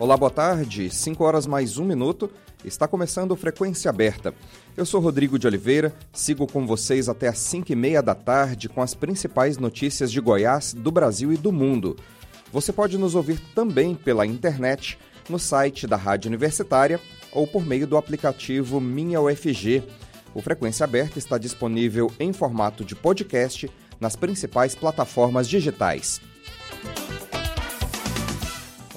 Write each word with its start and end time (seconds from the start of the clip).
Olá, 0.00 0.16
boa 0.16 0.30
tarde. 0.30 0.88
5 0.88 1.22
horas 1.22 1.46
mais 1.46 1.76
um 1.76 1.84
minuto. 1.84 2.30
Está 2.64 2.88
começando 2.88 3.36
Frequência 3.36 3.90
Aberta. 3.90 4.32
Eu 4.74 4.86
sou 4.86 4.98
Rodrigo 4.98 5.38
de 5.38 5.46
Oliveira, 5.46 5.94
sigo 6.10 6.46
com 6.46 6.66
vocês 6.66 7.06
até 7.06 7.28
às 7.28 7.36
5 7.36 7.70
e 7.70 7.76
meia 7.76 8.02
da 8.02 8.14
tarde 8.14 8.66
com 8.66 8.80
as 8.80 8.94
principais 8.94 9.58
notícias 9.58 10.10
de 10.10 10.18
Goiás, 10.18 10.72
do 10.72 10.90
Brasil 10.90 11.34
e 11.34 11.36
do 11.36 11.52
mundo. 11.52 11.98
Você 12.50 12.72
pode 12.72 12.96
nos 12.96 13.14
ouvir 13.14 13.38
também 13.54 13.94
pela 13.94 14.24
internet, 14.24 14.98
no 15.28 15.38
site 15.38 15.86
da 15.86 15.96
Rádio 15.96 16.30
Universitária 16.30 16.98
ou 17.30 17.46
por 17.46 17.62
meio 17.62 17.86
do 17.86 17.98
aplicativo 17.98 18.80
Minha 18.80 19.20
UFG. 19.20 19.82
O 20.34 20.40
Frequência 20.40 20.84
Aberta 20.84 21.18
está 21.18 21.36
disponível 21.36 22.10
em 22.18 22.32
formato 22.32 22.86
de 22.86 22.96
podcast 22.96 23.70
nas 24.00 24.16
principais 24.16 24.74
plataformas 24.74 25.46
digitais. 25.46 26.22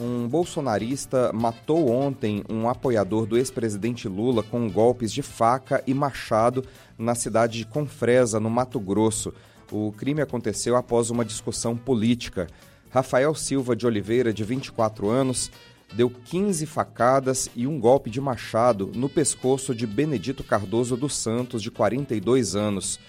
Um 0.05 0.27
bolsonarista 0.27 1.31
matou 1.31 1.89
ontem 1.89 2.43
um 2.49 2.67
apoiador 2.67 3.25
do 3.25 3.37
ex-presidente 3.37 4.05
Lula 4.05 4.43
com 4.43 4.69
golpes 4.69 5.13
de 5.13 5.21
faca 5.21 5.81
e 5.87 5.93
machado 5.93 6.65
na 6.97 7.15
cidade 7.15 7.59
de 7.59 7.65
Confresa, 7.65 8.37
no 8.37 8.49
Mato 8.49 8.81
Grosso. 8.81 9.33
O 9.71 9.93
crime 9.93 10.21
aconteceu 10.21 10.75
após 10.75 11.09
uma 11.09 11.23
discussão 11.23 11.77
política. 11.77 12.47
Rafael 12.89 13.33
Silva 13.33 13.77
de 13.77 13.87
Oliveira, 13.87 14.33
de 14.33 14.43
24 14.43 15.09
anos, 15.09 15.49
deu 15.93 16.09
15 16.09 16.65
facadas 16.65 17.49
e 17.55 17.65
um 17.65 17.79
golpe 17.79 18.09
de 18.09 18.19
machado 18.19 18.91
no 18.93 19.07
pescoço 19.07 19.73
de 19.73 19.87
Benedito 19.87 20.43
Cardoso 20.43 20.97
dos 20.97 21.15
Santos, 21.15 21.63
de 21.63 21.71
42 21.71 22.57
anos. 22.57 22.99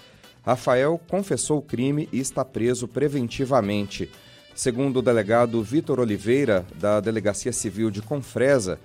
Rafael 0.44 1.00
confessou 1.08 1.58
o 1.58 1.62
crime 1.62 2.08
e 2.12 2.20
está 2.20 2.44
preso 2.44 2.86
preventivamente. 2.86 4.08
Segundo 4.54 4.98
o 4.98 5.02
delegado 5.02 5.60
Vitor 5.64 5.98
Oliveira, 5.98 6.64
da 6.78 7.00
Delegacia 7.00 7.52
Civil 7.52 7.90
de 7.90 8.00
Confresa, 8.00 8.78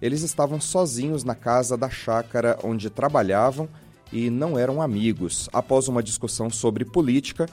eles 0.00 0.22
estavam 0.22 0.60
sozinhos 0.60 1.22
na 1.22 1.36
casa 1.36 1.76
da 1.76 1.88
chácara 1.88 2.58
onde 2.64 2.90
trabalhavam 2.90 3.68
e 4.12 4.28
não 4.28 4.58
eram 4.58 4.82
amigos. 4.82 5.48
Após 5.52 5.86
uma 5.86 6.02
discussão 6.02 6.50
sobre 6.50 6.84
política, 6.84 7.48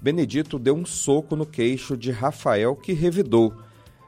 Benedito 0.00 0.58
deu 0.58 0.74
um 0.74 0.84
soco 0.84 1.36
no 1.36 1.46
queixo 1.46 1.96
de 1.96 2.10
Rafael, 2.10 2.74
que 2.74 2.92
revidou. 2.92 3.54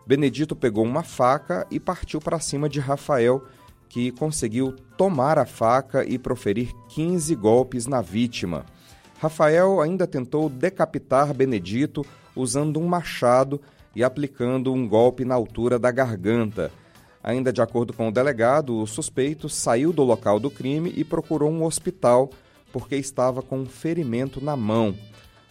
Benedito 0.05 0.57
pegou 0.57 0.85
uma 0.85 1.05
faca 1.05 1.65
e 1.71 1.79
partiu 1.79 2.21
para 2.21 2.41
cima 2.41 2.69
de 2.69 2.81
Rafael, 2.81 3.45
que 3.89 4.11
conseguiu 4.11 4.75
tomar 4.99 5.39
a 5.39 5.47
faca 5.47 6.05
e 6.05 6.19
proferir 6.19 6.73
15 6.89 7.33
golpes 7.37 7.87
na 7.87 8.03
vítima. 8.03 8.67
Rafael 9.21 9.81
ainda 9.81 10.05
tentou 10.05 10.49
decapitar 10.49 11.33
Benedito 11.33 12.05
usando 12.35 12.81
um 12.81 12.87
machado 12.87 13.61
e 13.95 14.03
aplicando 14.03 14.73
um 14.73 14.89
golpe 14.89 15.25
na 15.25 15.35
altura 15.35 15.79
da 15.79 15.91
garganta. 15.91 16.71
Ainda 17.23 17.53
de 17.53 17.63
acordo 17.63 17.93
com 17.93 18.09
o 18.09 18.13
delegado, 18.13 18.77
o 18.77 18.87
suspeito 18.87 19.49
saiu 19.49 19.93
do 19.93 20.03
local 20.03 20.39
do 20.39 20.51
crime 20.51 20.93
e 20.95 21.05
procurou 21.05 21.51
um 21.51 21.65
hospital 21.65 22.31
porque 22.73 22.97
estava 22.97 23.41
com 23.41 23.61
um 23.61 23.67
ferimento 23.67 24.45
na 24.45 24.57
mão. 24.57 24.95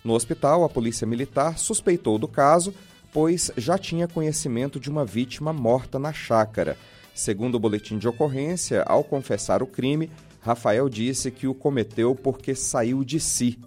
No 0.04 0.14
hospital, 0.14 0.64
a 0.64 0.70
polícia 0.70 1.08
militar 1.08 1.58
suspeitou 1.58 2.20
do 2.20 2.28
caso, 2.28 2.74
pois 3.14 3.50
já 3.56 3.78
tinha 3.78 4.08
conhecimento 4.08 4.80
de 4.80 4.90
uma 4.90 5.06
vítima 5.06 5.54
morta 5.54 5.98
na 5.98 6.12
chácara. 6.12 6.78
Segundo 7.16 7.56
o 7.56 7.60
boletim 7.60 7.98
de 7.98 8.08
ocorrência, 8.08 8.84
ao 8.86 9.04
confessar 9.04 9.64
o 9.64 9.68
crime, 9.68 10.12
Rafael 10.42 10.90
disse 10.90 11.32
que 11.32 11.48
o 11.48 11.54
cometeu 11.54 12.14
porque 12.14 12.54
saiu 12.54 13.04
de 13.04 13.20
si. 13.20 13.58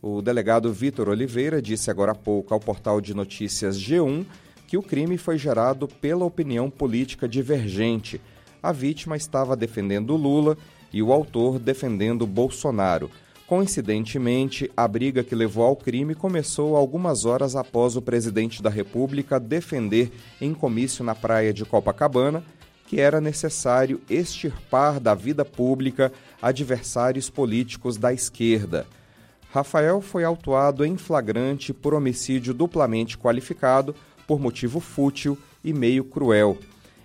O 0.00 0.22
delegado 0.22 0.72
Vitor 0.72 1.08
Oliveira 1.08 1.60
disse 1.60 1.90
agora 1.90 2.12
há 2.12 2.14
pouco 2.14 2.54
ao 2.54 2.60
portal 2.60 3.00
de 3.00 3.12
notícias 3.14 3.76
G1 3.76 4.24
que 4.66 4.76
o 4.76 4.82
crime 4.82 5.18
foi 5.18 5.38
gerado 5.38 5.88
pela 5.88 6.24
opinião 6.24 6.70
política 6.70 7.28
divergente. 7.28 8.20
A 8.62 8.70
vítima 8.70 9.16
estava 9.16 9.56
defendendo 9.56 10.14
Lula 10.14 10.56
e 10.92 11.02
o 11.02 11.12
autor 11.12 11.58
defendendo 11.58 12.26
Bolsonaro. 12.26 13.10
Coincidentemente, 13.46 14.70
a 14.76 14.86
briga 14.86 15.24
que 15.24 15.34
levou 15.34 15.64
ao 15.64 15.74
crime 15.74 16.14
começou 16.14 16.76
algumas 16.76 17.24
horas 17.24 17.56
após 17.56 17.96
o 17.96 18.02
presidente 18.02 18.62
da 18.62 18.68
República 18.68 19.40
defender 19.40 20.12
em 20.40 20.52
comício 20.52 21.02
na 21.02 21.14
praia 21.14 21.52
de 21.52 21.64
Copacabana 21.64 22.44
que 22.88 23.00
era 23.00 23.20
necessário 23.20 24.00
extirpar 24.08 24.98
da 24.98 25.14
vida 25.14 25.44
pública 25.44 26.10
adversários 26.40 27.28
políticos 27.28 27.98
da 27.98 28.14
esquerda. 28.14 28.86
Rafael 29.50 30.00
foi 30.00 30.24
autuado 30.24 30.84
em 30.84 30.96
flagrante 30.96 31.72
por 31.72 31.94
homicídio 31.94 32.52
duplamente 32.52 33.16
qualificado 33.16 33.94
por 34.26 34.38
motivo 34.38 34.78
fútil 34.78 35.38
e 35.64 35.72
meio 35.72 36.04
cruel. 36.04 36.58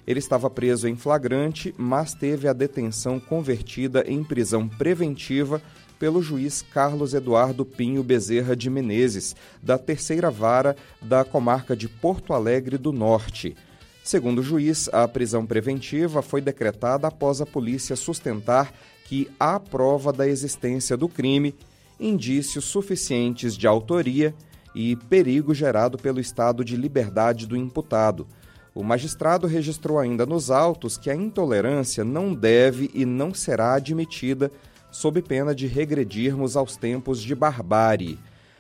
Ele 0.06 0.20
estava 0.20 0.50
preso 0.50 0.88
em 0.88 0.98
flagrante, 0.98 1.74
mas 1.78 2.14
teve 2.14 2.48
a 2.48 2.54
detenção 2.54 3.20
convertida 3.20 4.04
em 4.06 4.22
prisão 4.24 4.68
preventiva 4.68 5.62
pelo 5.98 6.22
juiz 6.22 6.62
Carlos 6.62 7.14
Eduardo 7.14 7.64
Pinho 7.64 8.04
Bezerra 8.04 8.58
de 8.58 8.70
Menezes, 8.70 9.34
da 9.62 9.78
terceira 9.78 10.30
vara 10.30 10.76
da 11.02 11.24
comarca 11.24 11.78
de 11.78 11.88
Porto 11.88 12.34
Alegre 12.34 12.78
do 12.78 12.92
Norte. 12.92 13.56
Segundo 14.04 14.40
o 14.40 14.44
juiz, 14.44 14.90
a 14.92 15.08
prisão 15.08 15.46
preventiva 15.46 16.22
foi 16.22 16.42
decretada 16.42 17.08
após 17.08 17.40
a 17.40 17.46
polícia 17.46 17.96
sustentar 17.96 18.74
que 19.06 19.32
há 19.40 19.58
prova 19.58 20.12
da 20.12 20.28
existência 20.28 20.98
do 20.98 21.08
crime 21.08 21.56
indícios 22.00 22.66
suficientes 22.66 23.56
de 23.56 23.68
autoria 23.68 24.34
e 24.76 24.96
perigo 24.96 25.54
gerado 25.54 25.98
pelo 25.98 26.20
estado 26.20 26.64
de 26.64 26.76
liberdade 26.76 27.46
do 27.46 27.56
imputado. 27.56 28.28
O 28.74 28.84
magistrado 28.84 29.46
registrou 29.46 30.00
ainda 30.00 30.26
nos 30.26 30.50
autos 30.50 30.98
que 30.98 31.10
a 31.10 31.16
intolerância 31.16 32.04
não 32.04 32.34
deve 32.34 32.90
e 32.94 33.06
não 33.06 33.34
será 33.34 33.76
admitida 33.76 34.52
sob 34.92 35.22
pena 35.22 35.54
de 35.54 35.68
regredirmos 35.68 36.56
aos 36.56 36.76
tempos 36.76 37.22
de 37.22 37.36
barbárie. 37.36 38.18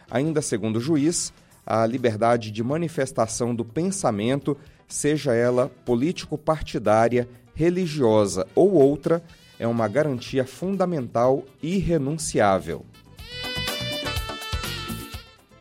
Ainda 0.09 0.41
segundo 0.41 0.77
o 0.77 0.81
juiz, 0.81 1.33
a 1.65 1.85
liberdade 1.85 2.51
de 2.51 2.63
manifestação 2.63 3.55
do 3.55 3.65
pensamento, 3.65 4.55
seja 4.87 5.33
ela 5.33 5.71
político-partidária, 5.85 7.27
religiosa 7.55 8.45
ou 8.53 8.73
outra, 8.73 9.23
é 9.57 9.67
uma 9.67 9.87
garantia 9.87 10.45
fundamental 10.45 11.43
e 11.61 11.75
irrenunciável. 11.75 12.85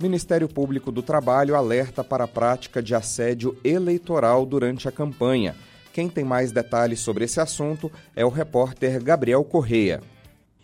Ministério 0.02 0.48
Público 0.48 0.90
do 0.90 1.00
Trabalho 1.00 1.54
alerta 1.54 2.02
para 2.02 2.24
a 2.24 2.28
prática 2.28 2.82
de 2.82 2.92
assédio 2.92 3.56
eleitoral 3.62 4.44
durante 4.44 4.88
a 4.88 4.92
campanha. 4.92 5.54
Quem 5.92 6.08
tem 6.08 6.24
mais 6.24 6.50
detalhes 6.50 6.98
sobre 6.98 7.24
esse 7.24 7.38
assunto 7.38 7.88
é 8.16 8.24
o 8.24 8.28
repórter 8.28 9.00
Gabriel 9.00 9.44
Correia. 9.44 10.02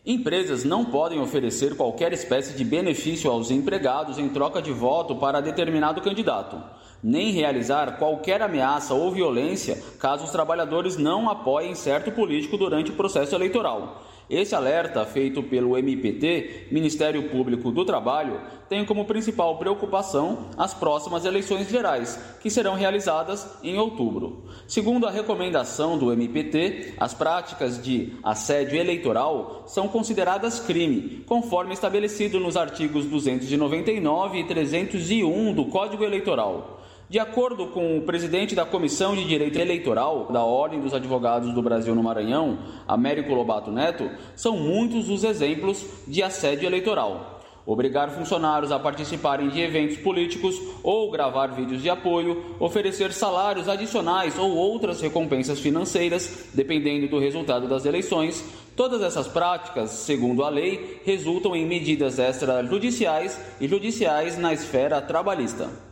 Empresas 0.05 0.65
não 0.65 0.87
podem 0.87 1.21
oferecer 1.21 1.77
qualquer 1.77 2.13
espécie 2.13 2.57
de 2.57 2.65
benefício 2.65 3.31
aos 3.31 3.53
empregados 3.53 4.19
em 4.19 4.29
troca 4.29 4.61
de 4.61 4.73
voto 4.73 5.15
para 5.15 5.41
determinado 5.41 6.01
candidato, 6.01 6.61
nem 7.01 7.31
realizar 7.31 7.97
qualquer 7.97 8.43
ameaça 8.43 8.93
ou 8.93 9.13
violência 9.13 9.81
caso 10.01 10.25
os 10.25 10.33
trabalhadores 10.33 10.97
não 10.97 11.31
apoiem 11.31 11.77
certo 11.77 12.11
político 12.11 12.57
durante 12.59 12.91
o 12.91 12.95
processo 12.95 13.37
eleitoral. 13.37 14.03
Esse 14.31 14.55
alerta, 14.55 15.07
feito 15.07 15.43
pelo 15.43 15.79
MPT, 15.79 16.67
Ministério 16.71 17.31
Público 17.31 17.73
do 17.73 17.83
Trabalho, 17.83 18.39
tem 18.69 18.85
como 18.85 19.07
principal 19.07 19.57
preocupação 19.57 20.51
as 20.59 20.75
próximas 20.75 21.25
eleições 21.25 21.67
gerais, 21.71 22.21
que 22.43 22.51
serão 22.51 22.75
realizadas 22.75 23.49
em 23.63 23.79
outubro. 23.79 24.45
Segundo 24.67 25.07
a 25.07 25.11
recomendação 25.11 25.97
do 25.97 26.13
MPT, 26.13 26.95
as 26.99 27.15
práticas 27.15 27.83
de 27.83 28.13
assédio 28.23 28.79
eleitoral 28.79 29.65
são 29.67 29.89
consideradas 29.89 30.61
crime, 30.61 31.25
conforme 31.27 31.73
estabelecido 31.73 32.39
nos 32.39 32.57
artigos 32.57 33.07
299 33.07 34.41
e 34.41 34.45
301 34.45 35.55
do 35.55 35.65
Código 35.67 36.05
Eleitoral. 36.05 36.78
De 37.11 37.19
acordo 37.19 37.69
com 37.69 37.97
o 37.97 38.03
presidente 38.03 38.55
da 38.55 38.67
Comissão 38.67 39.17
de 39.17 39.25
Direito 39.25 39.59
Eleitoral 39.59 40.29
da 40.31 40.43
Ordem 40.43 40.79
dos 40.79 40.93
Advogados 40.93 41.55
do 41.55 41.63
Brasil 41.63 41.95
no 41.95 42.03
Maranhão, 42.03 42.59
Américo 42.87 43.33
Lobato 43.33 43.71
Neto, 43.71 44.11
são 44.37 44.59
muitos 44.59 45.09
os 45.09 45.25
exemplos 45.25 45.87
de 46.07 46.23
assédio 46.23 46.67
eleitoral. 46.67 47.41
Obrigar 47.65 48.11
funcionários 48.11 48.71
a 48.71 48.79
participarem 48.79 49.49
de 49.49 49.59
eventos 49.59 49.97
políticos 49.97 50.61
ou 50.83 51.11
gravar 51.11 51.47
vídeos 51.47 51.81
de 51.81 51.89
apoio, 51.89 52.57
oferecer 52.61 53.11
salários 53.11 53.71
adicionais 53.71 54.39
ou 54.39 54.55
outras 54.55 55.01
recompensas 55.01 55.61
financeiras, 55.61 56.51
dependendo 56.53 57.09
do 57.09 57.19
resultado 57.19 57.67
das 57.67 57.87
eleições, 57.87 58.45
Todas 58.79 59.03
essas 59.03 59.27
práticas, 59.27 59.91
segundo 59.91 60.45
a 60.45 60.49
lei, 60.49 61.01
resultam 61.05 61.57
em 61.57 61.67
medidas 61.67 62.21
extrajudiciais 62.21 63.37
e 63.61 63.67
judiciais 63.67 64.39
na 64.39 64.53
esfera 64.53 65.03
trabalhista. 65.03 65.88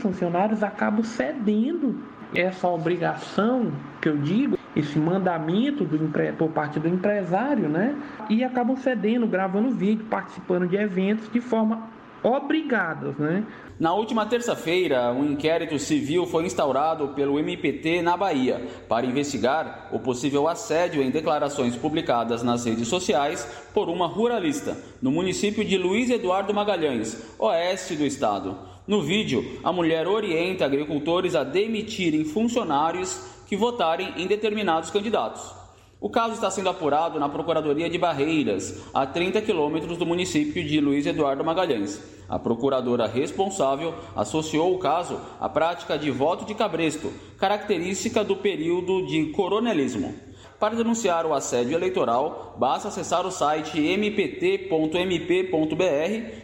Funcionários 0.00 0.62
acabam 0.62 1.02
cedendo 1.02 2.02
essa 2.34 2.68
obrigação 2.68 3.72
que 4.00 4.08
eu 4.08 4.16
digo, 4.16 4.58
esse 4.74 4.98
mandamento 4.98 5.84
do, 5.84 5.98
por 6.36 6.50
parte 6.50 6.78
do 6.78 6.88
empresário, 6.88 7.68
né? 7.68 7.96
E 8.28 8.44
acabam 8.44 8.76
cedendo, 8.76 9.26
gravando 9.26 9.70
vídeo, 9.70 10.06
participando 10.06 10.68
de 10.68 10.76
eventos 10.76 11.30
de 11.30 11.40
forma 11.40 11.88
obrigadas, 12.22 13.16
né? 13.16 13.44
Na 13.78 13.94
última 13.94 14.26
terça-feira, 14.26 15.10
um 15.10 15.24
inquérito 15.24 15.78
civil 15.78 16.26
foi 16.26 16.44
instaurado 16.44 17.08
pelo 17.08 17.38
MPT 17.38 18.02
na 18.02 18.14
Bahia 18.14 18.60
para 18.86 19.06
investigar 19.06 19.88
o 19.90 19.98
possível 19.98 20.46
assédio 20.46 21.02
em 21.02 21.10
declarações 21.10 21.74
publicadas 21.76 22.42
nas 22.42 22.66
redes 22.66 22.88
sociais 22.88 23.48
por 23.72 23.88
uma 23.88 24.06
ruralista 24.06 24.76
no 25.00 25.10
município 25.10 25.64
de 25.64 25.78
Luiz 25.78 26.10
Eduardo 26.10 26.52
Magalhães, 26.52 27.34
oeste 27.38 27.96
do 27.96 28.04
estado. 28.04 28.69
No 28.86 29.02
vídeo, 29.02 29.60
a 29.62 29.72
mulher 29.72 30.08
orienta 30.08 30.64
agricultores 30.64 31.34
a 31.34 31.44
demitirem 31.44 32.24
funcionários 32.24 33.20
que 33.46 33.56
votarem 33.56 34.14
em 34.16 34.26
determinados 34.26 34.90
candidatos. 34.90 35.60
O 36.00 36.08
caso 36.08 36.32
está 36.32 36.50
sendo 36.50 36.70
apurado 36.70 37.20
na 37.20 37.28
Procuradoria 37.28 37.90
de 37.90 37.98
Barreiras, 37.98 38.80
a 38.94 39.06
30 39.06 39.42
quilômetros 39.42 39.98
do 39.98 40.06
município 40.06 40.64
de 40.66 40.80
Luiz 40.80 41.04
Eduardo 41.04 41.44
Magalhães. 41.44 42.02
A 42.26 42.38
procuradora 42.38 43.06
responsável 43.06 43.94
associou 44.16 44.74
o 44.74 44.78
caso 44.78 45.20
à 45.38 45.46
prática 45.48 45.98
de 45.98 46.10
voto 46.10 46.46
de 46.46 46.54
cabresto, 46.54 47.12
característica 47.36 48.24
do 48.24 48.36
período 48.36 49.06
de 49.06 49.26
coronelismo. 49.26 50.14
Para 50.60 50.76
denunciar 50.76 51.24
o 51.24 51.32
assédio 51.32 51.74
eleitoral, 51.74 52.54
basta 52.58 52.88
acessar 52.88 53.26
o 53.26 53.30
site 53.30 53.80
mpt.mp.br, 53.80 54.90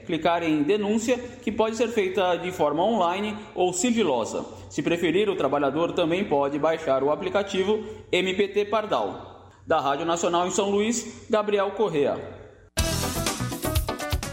clicar 0.06 0.42
em 0.42 0.62
denúncia, 0.62 1.18
que 1.42 1.52
pode 1.52 1.76
ser 1.76 1.88
feita 1.88 2.34
de 2.36 2.50
forma 2.50 2.82
online 2.82 3.36
ou 3.54 3.74
sigilosa. 3.74 4.42
Se 4.70 4.82
preferir, 4.82 5.28
o 5.28 5.36
trabalhador 5.36 5.92
também 5.92 6.24
pode 6.24 6.58
baixar 6.58 7.02
o 7.02 7.10
aplicativo 7.10 7.84
MPT 8.10 8.64
Pardal. 8.64 9.50
Da 9.66 9.78
Rádio 9.80 10.06
Nacional 10.06 10.46
em 10.46 10.50
São 10.50 10.70
Luís, 10.70 11.26
Gabriel 11.28 11.72
Correa. 11.72 12.18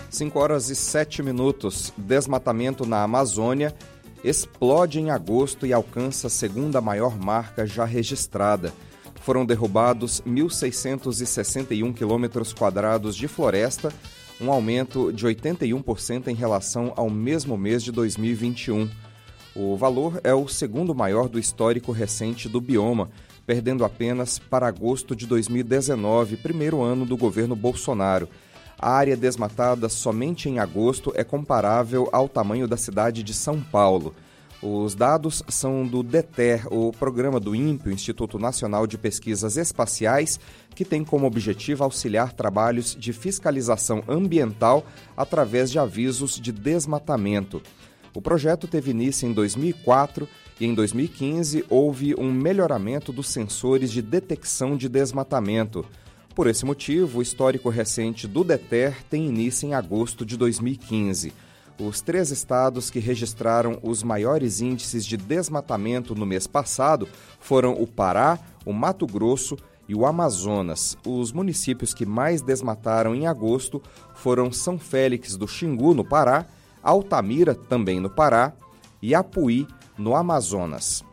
5 0.09 0.39
horas 0.39 0.69
e 0.69 0.75
7 0.77 1.21
minutos. 1.21 1.91
Desmatamento 1.97 2.85
na 2.85 3.03
Amazônia 3.03 3.75
explode 4.23 5.01
em 5.01 5.11
agosto 5.11 5.65
e 5.65 5.73
alcança 5.73 6.27
a 6.27 6.29
segunda 6.29 6.79
maior 6.79 7.19
marca 7.19 7.65
já 7.65 7.83
registrada. 7.83 8.71
Foram 9.23 9.45
derrubados 9.45 10.21
1.661 10.27 11.93
quilômetros 11.93 12.51
quadrados 12.51 13.15
de 13.15 13.29
floresta, 13.29 13.93
um 14.39 14.51
aumento 14.51 15.13
de 15.13 15.25
81% 15.25 16.27
em 16.27 16.35
relação 16.35 16.91
ao 16.97 17.09
mesmo 17.09 17.57
mês 17.57 17.81
de 17.81 17.91
2021. 17.93 18.89
O 19.55 19.77
valor 19.77 20.19
é 20.25 20.33
o 20.33 20.45
segundo 20.49 20.93
maior 20.93 21.29
do 21.29 21.39
histórico 21.39 21.93
recente 21.93 22.49
do 22.49 22.59
bioma, 22.59 23.09
perdendo 23.45 23.85
apenas 23.85 24.37
para 24.37 24.67
agosto 24.67 25.15
de 25.15 25.25
2019, 25.25 26.35
primeiro 26.35 26.81
ano 26.81 27.05
do 27.05 27.15
governo 27.15 27.55
Bolsonaro. 27.55 28.27
A 28.77 28.91
área 28.91 29.15
desmatada 29.15 29.87
somente 29.87 30.49
em 30.49 30.59
agosto 30.59 31.13
é 31.15 31.23
comparável 31.23 32.09
ao 32.11 32.27
tamanho 32.27 32.67
da 32.67 32.75
cidade 32.75 33.23
de 33.23 33.33
São 33.33 33.61
Paulo. 33.61 34.13
Os 34.65 34.95
dados 34.95 35.43
são 35.49 35.85
do 35.85 36.01
DETER, 36.01 36.73
o 36.73 36.93
programa 36.93 37.37
do 37.37 37.53
INPE, 37.53 37.91
Instituto 37.91 38.39
Nacional 38.39 38.87
de 38.87 38.97
Pesquisas 38.97 39.57
Espaciais, 39.57 40.39
que 40.73 40.85
tem 40.85 41.03
como 41.03 41.27
objetivo 41.27 41.83
auxiliar 41.83 42.31
trabalhos 42.31 42.95
de 42.97 43.11
fiscalização 43.11 44.01
ambiental 44.07 44.85
através 45.17 45.69
de 45.69 45.79
avisos 45.79 46.39
de 46.39 46.53
desmatamento. 46.53 47.61
O 48.13 48.21
projeto 48.21 48.65
teve 48.65 48.91
início 48.91 49.27
em 49.27 49.33
2004 49.33 50.29
e 50.57 50.65
em 50.65 50.73
2015 50.73 51.65
houve 51.69 52.15
um 52.17 52.31
melhoramento 52.31 53.11
dos 53.11 53.27
sensores 53.27 53.91
de 53.91 54.01
detecção 54.01 54.77
de 54.77 54.87
desmatamento. 54.87 55.85
Por 56.33 56.47
esse 56.47 56.63
motivo, 56.63 57.19
o 57.19 57.21
histórico 57.21 57.67
recente 57.67 58.29
do 58.29 58.45
DETER 58.45 59.03
tem 59.09 59.27
início 59.27 59.67
em 59.67 59.73
agosto 59.73 60.25
de 60.25 60.37
2015. 60.37 61.33
Os 61.85 61.99
três 61.99 62.31
estados 62.31 62.89
que 62.89 62.97
registraram 62.97 63.77
os 63.83 64.03
maiores 64.03 64.61
índices 64.61 65.05
de 65.05 65.17
desmatamento 65.17 66.15
no 66.15 66.25
mês 66.25 66.47
passado 66.47 67.09
foram 67.41 67.73
o 67.73 67.85
Pará, 67.85 68.39
o 68.65 68.71
Mato 68.71 69.05
Grosso 69.05 69.57
e 69.87 69.93
o 69.93 70.05
Amazonas. 70.05 70.97
Os 71.05 71.33
municípios 71.33 71.93
que 71.93 72.05
mais 72.05 72.41
desmataram 72.41 73.13
em 73.13 73.27
agosto 73.27 73.81
foram 74.15 74.49
São 74.49 74.79
Félix 74.79 75.35
do 75.35 75.45
Xingu, 75.45 75.93
no 75.93 76.05
Pará, 76.05 76.45
Altamira, 76.81 77.53
também 77.53 77.99
no 77.99 78.09
Pará, 78.09 78.53
e 79.01 79.13
Apuí, 79.13 79.67
no 79.97 80.15
Amazonas. 80.15 81.03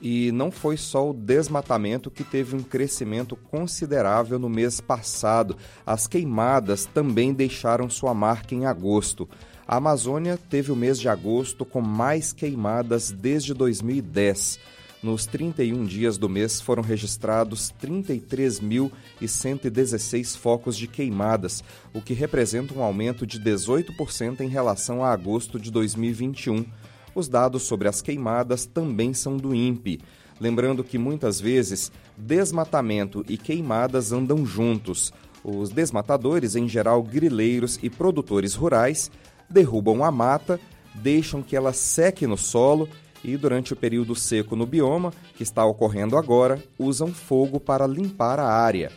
E 0.00 0.32
não 0.32 0.50
foi 0.50 0.76
só 0.76 1.10
o 1.10 1.12
desmatamento 1.12 2.10
que 2.10 2.24
teve 2.24 2.56
um 2.56 2.62
crescimento 2.62 3.36
considerável 3.36 4.38
no 4.38 4.48
mês 4.48 4.80
passado. 4.80 5.56
As 5.84 6.06
queimadas 6.06 6.86
também 6.86 7.34
deixaram 7.34 7.90
sua 7.90 8.14
marca 8.14 8.54
em 8.54 8.64
agosto. 8.64 9.28
A 9.68 9.76
Amazônia 9.76 10.38
teve 10.48 10.72
o 10.72 10.76
mês 10.76 10.98
de 10.98 11.08
agosto 11.08 11.64
com 11.64 11.80
mais 11.80 12.32
queimadas 12.32 13.10
desde 13.10 13.52
2010. 13.52 14.58
Nos 15.02 15.24
31 15.24 15.86
dias 15.86 16.18
do 16.18 16.28
mês 16.28 16.60
foram 16.60 16.82
registrados 16.82 17.72
33.116 17.82 20.36
focos 20.36 20.76
de 20.76 20.86
queimadas, 20.86 21.64
o 21.94 22.02
que 22.02 22.12
representa 22.12 22.74
um 22.74 22.82
aumento 22.82 23.26
de 23.26 23.40
18% 23.40 24.40
em 24.40 24.48
relação 24.48 25.02
a 25.02 25.10
agosto 25.10 25.58
de 25.58 25.70
2021. 25.70 26.66
Os 27.14 27.28
dados 27.28 27.62
sobre 27.62 27.88
as 27.88 28.00
queimadas 28.00 28.66
também 28.66 29.12
são 29.12 29.36
do 29.36 29.54
INPE. 29.54 30.00
Lembrando 30.40 30.82
que 30.82 30.96
muitas 30.96 31.40
vezes 31.40 31.92
desmatamento 32.16 33.24
e 33.28 33.36
queimadas 33.36 34.12
andam 34.12 34.46
juntos. 34.46 35.12
Os 35.44 35.70
desmatadores, 35.70 36.56
em 36.56 36.68
geral 36.68 37.02
grileiros 37.02 37.78
e 37.82 37.90
produtores 37.90 38.54
rurais, 38.54 39.10
derrubam 39.48 40.04
a 40.04 40.10
mata, 40.10 40.60
deixam 40.94 41.42
que 41.42 41.56
ela 41.56 41.72
seque 41.72 42.26
no 42.26 42.36
solo 42.36 42.88
e, 43.22 43.36
durante 43.36 43.72
o 43.72 43.76
período 43.76 44.14
seco 44.14 44.56
no 44.56 44.66
bioma, 44.66 45.12
que 45.36 45.42
está 45.42 45.64
ocorrendo 45.64 46.16
agora, 46.16 46.62
usam 46.78 47.08
fogo 47.08 47.60
para 47.60 47.86
limpar 47.86 48.38
a 48.38 48.46
área. 48.46 48.90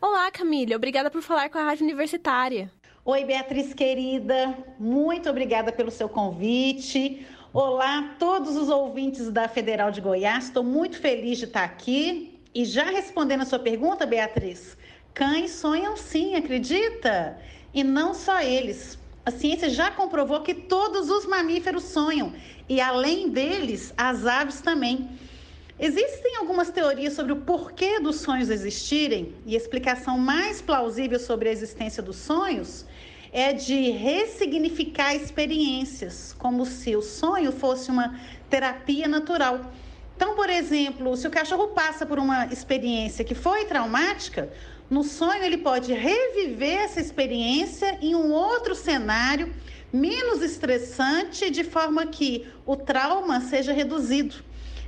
Olá, 0.00 0.28
Camila. 0.32 0.74
Obrigada 0.74 1.08
por 1.08 1.22
falar 1.22 1.50
com 1.50 1.58
a 1.58 1.62
Rádio 1.62 1.84
Universitária. 1.84 2.68
Oi, 3.04 3.24
Beatriz 3.24 3.72
querida. 3.72 4.58
Muito 4.78 5.30
obrigada 5.30 5.72
pelo 5.72 5.90
seu 5.90 6.08
convite. 6.08 7.24
Olá, 7.52 8.14
todos 8.16 8.56
os 8.56 8.68
ouvintes 8.68 9.28
da 9.28 9.48
Federal 9.48 9.90
de 9.90 10.00
Goiás. 10.00 10.44
Estou 10.44 10.62
muito 10.62 10.96
feliz 11.00 11.36
de 11.36 11.46
estar 11.46 11.64
aqui. 11.64 12.38
E 12.54 12.64
já 12.64 12.84
respondendo 12.84 13.40
a 13.40 13.44
sua 13.44 13.58
pergunta, 13.58 14.06
Beatriz, 14.06 14.76
cães 15.12 15.50
sonham 15.50 15.96
sim, 15.96 16.36
acredita? 16.36 17.36
E 17.74 17.82
não 17.82 18.14
só 18.14 18.40
eles. 18.40 18.96
A 19.26 19.32
ciência 19.32 19.68
já 19.68 19.90
comprovou 19.90 20.42
que 20.42 20.54
todos 20.54 21.10
os 21.10 21.26
mamíferos 21.26 21.82
sonham 21.82 22.32
e, 22.68 22.80
além 22.80 23.28
deles, 23.28 23.92
as 23.96 24.26
aves 24.26 24.60
também. 24.60 25.08
Existem 25.76 26.36
algumas 26.36 26.70
teorias 26.70 27.14
sobre 27.14 27.32
o 27.32 27.40
porquê 27.40 27.98
dos 27.98 28.20
sonhos 28.20 28.48
existirem, 28.48 29.34
e 29.44 29.54
a 29.54 29.58
explicação 29.58 30.16
mais 30.16 30.62
plausível 30.62 31.18
sobre 31.18 31.48
a 31.48 31.52
existência 31.52 32.00
dos 32.00 32.14
sonhos 32.14 32.86
é 33.32 33.52
de 33.52 33.90
ressignificar 33.90 35.14
experiências, 35.14 36.34
como 36.38 36.66
se 36.66 36.96
o 36.96 37.02
sonho 37.02 37.52
fosse 37.52 37.90
uma 37.90 38.18
terapia 38.48 39.06
natural. 39.06 39.72
Então, 40.16 40.34
por 40.34 40.50
exemplo, 40.50 41.16
se 41.16 41.26
o 41.26 41.30
cachorro 41.30 41.68
passa 41.68 42.04
por 42.04 42.18
uma 42.18 42.46
experiência 42.46 43.24
que 43.24 43.34
foi 43.34 43.64
traumática, 43.64 44.52
no 44.90 45.04
sonho, 45.04 45.44
ele 45.44 45.58
pode 45.58 45.92
reviver 45.92 46.80
essa 46.80 47.00
experiência 47.00 47.96
em 48.02 48.14
um 48.14 48.32
outro 48.32 48.74
cenário 48.74 49.54
menos 49.92 50.42
estressante, 50.42 51.50
de 51.50 51.64
forma 51.64 52.06
que 52.06 52.46
o 52.66 52.76
trauma 52.76 53.40
seja 53.40 53.72
reduzido. 53.72 54.36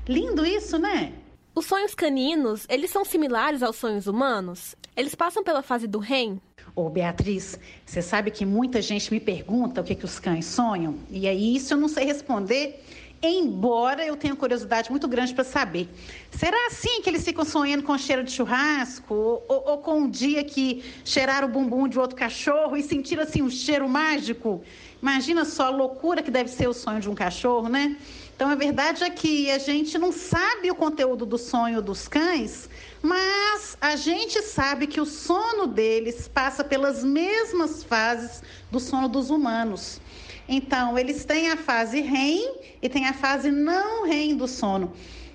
Lindo 0.08 0.44
isso, 0.44 0.78
né? 0.78 1.12
Os 1.54 1.66
sonhos 1.66 1.94
caninos, 1.94 2.66
eles 2.68 2.90
são 2.90 3.04
similares 3.04 3.62
aos 3.62 3.76
sonhos 3.76 4.06
humanos? 4.06 4.74
Eles 4.96 5.14
passam 5.14 5.44
pela 5.44 5.62
fase 5.62 5.86
do 5.86 5.98
REM? 5.98 6.40
Ô, 6.74 6.88
Beatriz, 6.88 7.58
você 7.84 8.00
sabe 8.00 8.30
que 8.30 8.46
muita 8.46 8.80
gente 8.80 9.12
me 9.12 9.20
pergunta 9.20 9.82
o 9.82 9.84
que, 9.84 9.94
que 9.94 10.06
os 10.06 10.18
cães 10.18 10.46
sonham? 10.46 10.96
E 11.10 11.28
aí, 11.28 11.56
isso 11.56 11.74
eu 11.74 11.78
não 11.78 11.88
sei 11.88 12.06
responder 12.06 12.82
embora 13.22 14.04
eu 14.04 14.16
tenha 14.16 14.34
curiosidade 14.34 14.90
muito 14.90 15.06
grande 15.06 15.32
para 15.32 15.44
saber. 15.44 15.88
Será 16.30 16.56
assim 16.66 17.00
que 17.02 17.08
eles 17.08 17.24
ficam 17.24 17.44
sonhando 17.44 17.84
com 17.84 17.96
cheiro 17.96 18.24
de 18.24 18.32
churrasco? 18.32 19.14
Ou, 19.14 19.44
ou, 19.48 19.78
com 19.78 20.00
um 20.00 20.10
dia 20.10 20.42
que 20.42 20.82
cheiraram 21.04 21.46
o 21.46 21.50
bumbum 21.50 21.86
de 21.86 21.98
outro 21.98 22.16
cachorro 22.16 22.76
e 22.76 22.82
sentiram 22.82 23.22
assim 23.22 23.40
um 23.40 23.50
cheiro 23.50 23.88
mágico? 23.88 24.62
Imagina 25.02 25.44
só 25.44 25.64
a 25.64 25.70
loucura 25.70 26.22
que 26.22 26.30
deve 26.30 26.48
ser 26.48 26.68
o 26.68 26.72
sonho 26.72 27.00
de 27.00 27.10
um 27.10 27.14
cachorro, 27.14 27.68
né? 27.68 27.96
Então 28.36 28.48
a 28.48 28.54
verdade 28.54 29.02
é 29.02 29.10
que 29.10 29.50
a 29.50 29.58
gente 29.58 29.98
não 29.98 30.12
sabe 30.12 30.70
o 30.70 30.76
conteúdo 30.76 31.26
do 31.26 31.36
sonho 31.36 31.82
dos 31.82 32.06
cães, 32.06 32.70
mas 33.02 33.76
a 33.80 33.96
gente 33.96 34.40
sabe 34.42 34.86
que 34.86 35.00
o 35.00 35.04
sono 35.04 35.66
deles 35.66 36.28
passa 36.28 36.62
pelas 36.62 37.02
mesmas 37.02 37.82
fases 37.82 38.44
do 38.70 38.78
sono 38.78 39.08
dos 39.08 39.28
humanos. 39.28 40.00
Então, 40.48 40.98
eles 40.98 41.24
têm 41.24 41.50
a 41.50 41.56
fase 41.56 42.00
REM 42.00 42.56
e 42.80 42.88
tem 42.88 43.06
a 43.06 43.12
fase 43.12 43.50
não 43.50 44.06
REM 44.06 44.36
do 44.36 44.46
sono. 44.46 44.92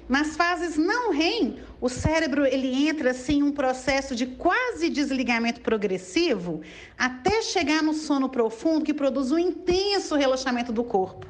Nas 0.08 0.38
fases 0.38 0.78
não 0.78 1.12
REM, 1.12 1.60
o 1.80 1.90
cérebro 1.90 2.46
ele 2.46 2.88
entra 2.88 3.12
assim 3.12 3.44
um 3.44 3.52
processo 3.52 4.16
de 4.16 4.26
quase 4.26 4.90
desligamento 4.90 5.62
progressivo 5.62 6.62
até 6.98 7.42
chegar 7.42 7.84
no 7.84 7.94
sono 7.94 8.30
profundo 8.30 8.86
que 8.86 8.94
produz 8.94 9.32
um 9.32 9.38
intenso 9.38 10.16
relaxamento 10.16 10.74
do 10.74 10.84
corpo. 10.84 11.28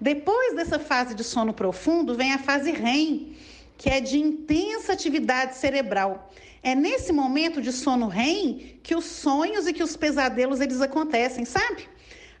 Depois 0.00 0.56
dessa 0.56 0.78
fase 0.78 1.14
de 1.14 1.22
sono 1.22 1.54
profundo 1.54 2.14
vem 2.14 2.32
a 2.32 2.38
fase 2.38 2.72
REM, 2.72 3.36
que 3.78 3.88
é 3.88 4.00
de 4.00 4.18
intensa 4.18 4.92
atividade 4.92 5.56
cerebral. 5.56 6.30
É 6.62 6.74
nesse 6.74 7.12
momento 7.12 7.62
de 7.62 7.70
sono 7.70 8.08
REM 8.08 8.78
que 8.82 8.96
os 8.96 9.04
sonhos 9.04 9.66
e 9.66 9.72
que 9.72 9.82
os 9.82 9.96
pesadelos 9.96 10.60
eles 10.60 10.80
acontecem, 10.80 11.44
sabe? 11.44 11.88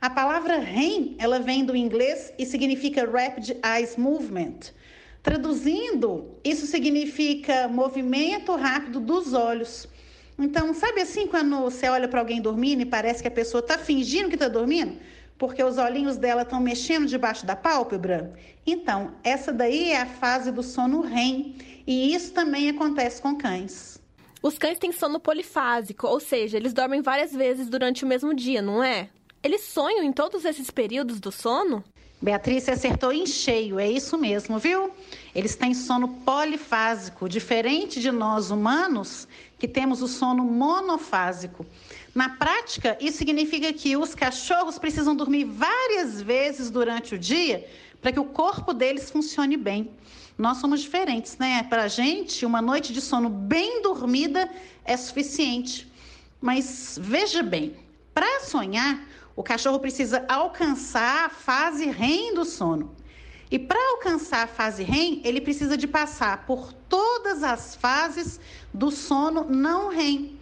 A 0.00 0.10
palavra 0.10 0.58
REM, 0.58 1.14
ela 1.18 1.38
vem 1.38 1.64
do 1.64 1.76
inglês 1.76 2.32
e 2.36 2.44
significa 2.44 3.08
Rapid 3.08 3.56
Eyes 3.64 3.96
Movement. 3.96 4.72
Traduzindo, 5.24 6.38
isso 6.44 6.66
significa 6.66 7.66
movimento 7.66 8.54
rápido 8.54 9.00
dos 9.00 9.32
olhos. 9.32 9.88
Então, 10.38 10.74
sabe 10.74 11.00
assim 11.00 11.26
quando 11.26 11.58
você 11.62 11.88
olha 11.88 12.06
para 12.06 12.20
alguém 12.20 12.42
dormindo 12.42 12.82
e 12.82 12.86
parece 12.86 13.22
que 13.22 13.28
a 13.28 13.30
pessoa 13.30 13.60
está 13.60 13.78
fingindo 13.78 14.28
que 14.28 14.34
está 14.34 14.48
dormindo? 14.48 14.98
Porque 15.38 15.64
os 15.64 15.78
olhinhos 15.78 16.18
dela 16.18 16.42
estão 16.42 16.60
mexendo 16.60 17.06
debaixo 17.06 17.46
da 17.46 17.56
pálpebra? 17.56 18.34
Então, 18.66 19.14
essa 19.24 19.50
daí 19.50 19.92
é 19.92 20.02
a 20.02 20.06
fase 20.06 20.52
do 20.52 20.62
sono 20.62 21.00
REM. 21.00 21.56
E 21.86 22.14
isso 22.14 22.34
também 22.34 22.68
acontece 22.68 23.22
com 23.22 23.34
cães. 23.34 23.98
Os 24.42 24.58
cães 24.58 24.78
têm 24.78 24.92
sono 24.92 25.18
polifásico, 25.18 26.06
ou 26.06 26.20
seja, 26.20 26.58
eles 26.58 26.74
dormem 26.74 27.00
várias 27.00 27.32
vezes 27.32 27.70
durante 27.70 28.04
o 28.04 28.06
mesmo 28.06 28.34
dia, 28.34 28.60
não 28.60 28.84
é? 28.84 29.08
Eles 29.42 29.62
sonham 29.62 30.04
em 30.04 30.12
todos 30.12 30.44
esses 30.44 30.70
períodos 30.70 31.18
do 31.18 31.32
sono? 31.32 31.82
Beatriz 32.24 32.66
acertou 32.70 33.12
em 33.12 33.26
cheio, 33.26 33.78
é 33.78 33.86
isso 33.86 34.16
mesmo, 34.16 34.58
viu? 34.58 34.90
Eles 35.34 35.56
têm 35.56 35.74
sono 35.74 36.08
polifásico, 36.08 37.28
diferente 37.28 38.00
de 38.00 38.10
nós 38.10 38.50
humanos, 38.50 39.28
que 39.58 39.68
temos 39.68 40.00
o 40.00 40.08
sono 40.08 40.42
monofásico. 40.42 41.66
Na 42.14 42.30
prática, 42.30 42.96
isso 42.98 43.18
significa 43.18 43.70
que 43.74 43.94
os 43.94 44.14
cachorros 44.14 44.78
precisam 44.78 45.14
dormir 45.14 45.44
várias 45.44 46.22
vezes 46.22 46.70
durante 46.70 47.14
o 47.14 47.18
dia 47.18 47.68
para 48.00 48.10
que 48.10 48.20
o 48.20 48.24
corpo 48.24 48.72
deles 48.72 49.10
funcione 49.10 49.58
bem. 49.58 49.90
Nós 50.38 50.56
somos 50.56 50.80
diferentes, 50.80 51.36
né? 51.36 51.62
Para 51.64 51.82
a 51.82 51.88
gente, 51.88 52.46
uma 52.46 52.62
noite 52.62 52.94
de 52.94 53.02
sono 53.02 53.28
bem 53.28 53.82
dormida 53.82 54.50
é 54.82 54.96
suficiente. 54.96 55.86
Mas 56.40 56.98
veja 56.98 57.42
bem, 57.42 57.76
para 58.14 58.40
sonhar, 58.40 59.06
o 59.36 59.42
cachorro 59.42 59.80
precisa 59.80 60.24
alcançar 60.28 61.26
a 61.26 61.28
fase 61.28 61.86
REM 61.86 62.34
do 62.34 62.44
sono. 62.44 62.94
E 63.50 63.58
para 63.58 63.78
alcançar 63.90 64.44
a 64.44 64.46
fase 64.46 64.82
REM, 64.82 65.20
ele 65.24 65.40
precisa 65.40 65.76
de 65.76 65.86
passar 65.86 66.46
por 66.46 66.72
todas 66.72 67.42
as 67.42 67.74
fases 67.74 68.40
do 68.72 68.90
sono 68.90 69.44
não 69.44 69.88
REM. 69.88 70.38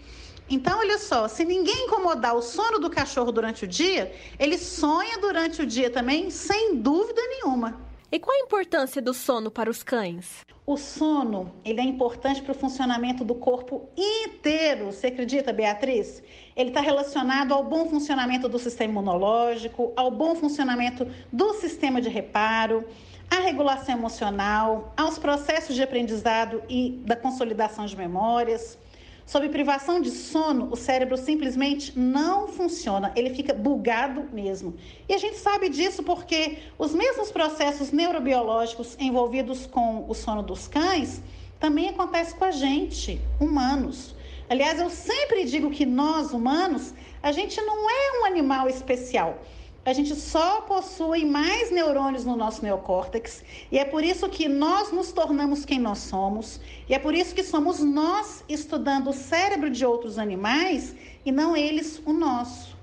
Então, 0.49 0.79
olha 0.79 0.99
só, 0.99 1.29
se 1.29 1.45
ninguém 1.45 1.87
incomodar 1.87 2.35
o 2.35 2.43
sono 2.43 2.79
do 2.79 2.91
cachorro 2.91 3.33
durante 3.33 3.65
o 3.65 3.69
dia, 3.69 4.13
ele 4.39 4.59
sonha 4.59 5.19
durante 5.19 5.63
o 5.63 5.67
dia 5.67 5.91
também, 5.91 6.31
sem 6.31 6.77
dúvida 6.77 7.21
nenhuma. 7.23 7.81
E 8.11 8.19
qual 8.19 8.37
a 8.37 8.41
importância 8.41 9.01
do 9.01 9.15
sono 9.15 9.51
para 9.51 9.71
os 9.71 9.83
cães? 9.83 10.41
O 10.67 10.77
sono, 10.77 11.55
ele 11.65 11.81
é 11.81 11.85
importante 11.85 12.43
para 12.43 12.53
o 12.53 12.55
funcionamento 12.55 13.25
do 13.25 13.35
corpo 13.35 13.89
inteiro. 13.97 14.93
Você 14.93 15.07
acredita, 15.07 15.53
Beatriz? 15.53 16.23
Ele 16.57 16.69
está 16.71 16.81
relacionado 16.81 17.53
ao 17.53 17.65
bom 17.65 17.89
funcionamento 17.89 18.49
do 18.49 18.59
sistema 18.59 18.93
imunológico, 18.93 19.93
ao 19.97 20.11
bom 20.11 20.35
funcionamento 20.35 21.07
do 21.33 21.55
sistema 21.55 22.01
de 22.01 22.09
reparo, 22.09 22.85
à 23.31 23.37
regulação 23.37 23.97
emocional, 23.97 24.93
aos 24.97 25.19
processos 25.19 25.75
de 25.75 25.83
aprendizado 25.83 26.63
e 26.69 27.01
da 27.07 27.17
consolidação 27.17 27.87
de 27.87 27.97
memórias. 27.97 28.79
Sob 29.25 29.49
privação 29.49 30.01
de 30.01 30.11
sono, 30.11 30.69
o 30.71 30.77
cérebro 30.77 31.17
simplesmente 31.17 31.99
não 31.99 32.49
funciona, 32.49 33.13
ele 33.17 33.31
fica 33.31 33.55
bugado 33.55 34.25
mesmo. 34.33 34.75
E 35.09 35.15
a 35.15 35.19
gente 35.19 35.39
sabe 35.39 35.71
disso 35.71 36.03
porque 36.03 36.59
os 36.77 36.93
mesmos 36.93 37.31
processos 37.31 37.93
neurobiológicos 37.93 38.95
envolvidos 38.99 39.67
com 39.67 40.05
o 40.07 40.13
sono 40.13 40.43
dos 40.43 40.69
cães 40.69 41.23
também 41.59 41.89
acontecem 41.89 42.37
com 42.37 42.45
a 42.45 42.51
gente, 42.51 43.21
humanos. 43.41 44.15
Aliás, 44.49 44.79
eu 44.79 44.91
sempre 44.91 45.45
digo 45.45 45.71
que 45.71 45.87
nós, 45.87 46.33
humanos, 46.33 46.95
a 47.23 47.33
gente 47.33 47.61
não 47.61 47.89
é 47.89 48.21
um 48.21 48.25
animal 48.25 48.69
especial 48.69 49.39
a 49.85 49.93
gente 49.93 50.15
só 50.15 50.61
possui 50.61 51.25
mais 51.25 51.73
neurônios 51.73 52.25
no 52.25 52.37
nosso 52.37 52.63
neocórtex 52.63 53.43
e 53.71 53.79
é 53.81 53.85
por 53.85 54.05
isso 54.05 54.29
que 54.29 54.49
nós 54.49 54.93
nos 54.93 55.11
tornamos 55.11 55.65
quem 55.65 55.81
nós 55.81 55.99
somos 55.99 56.61
e 56.89 56.95
é 56.95 57.01
por 57.01 57.13
isso 57.15 57.35
que 57.35 57.43
somos 57.43 57.81
nós 57.81 58.45
estudando 58.49 59.11
o 59.11 59.13
cérebro 59.13 59.69
de 59.69 59.85
outros 59.85 60.19
animais 60.19 60.95
e 61.27 61.33
não 61.33 61.57
eles 61.57 62.01
o 62.07 62.13
nosso. 62.13 62.77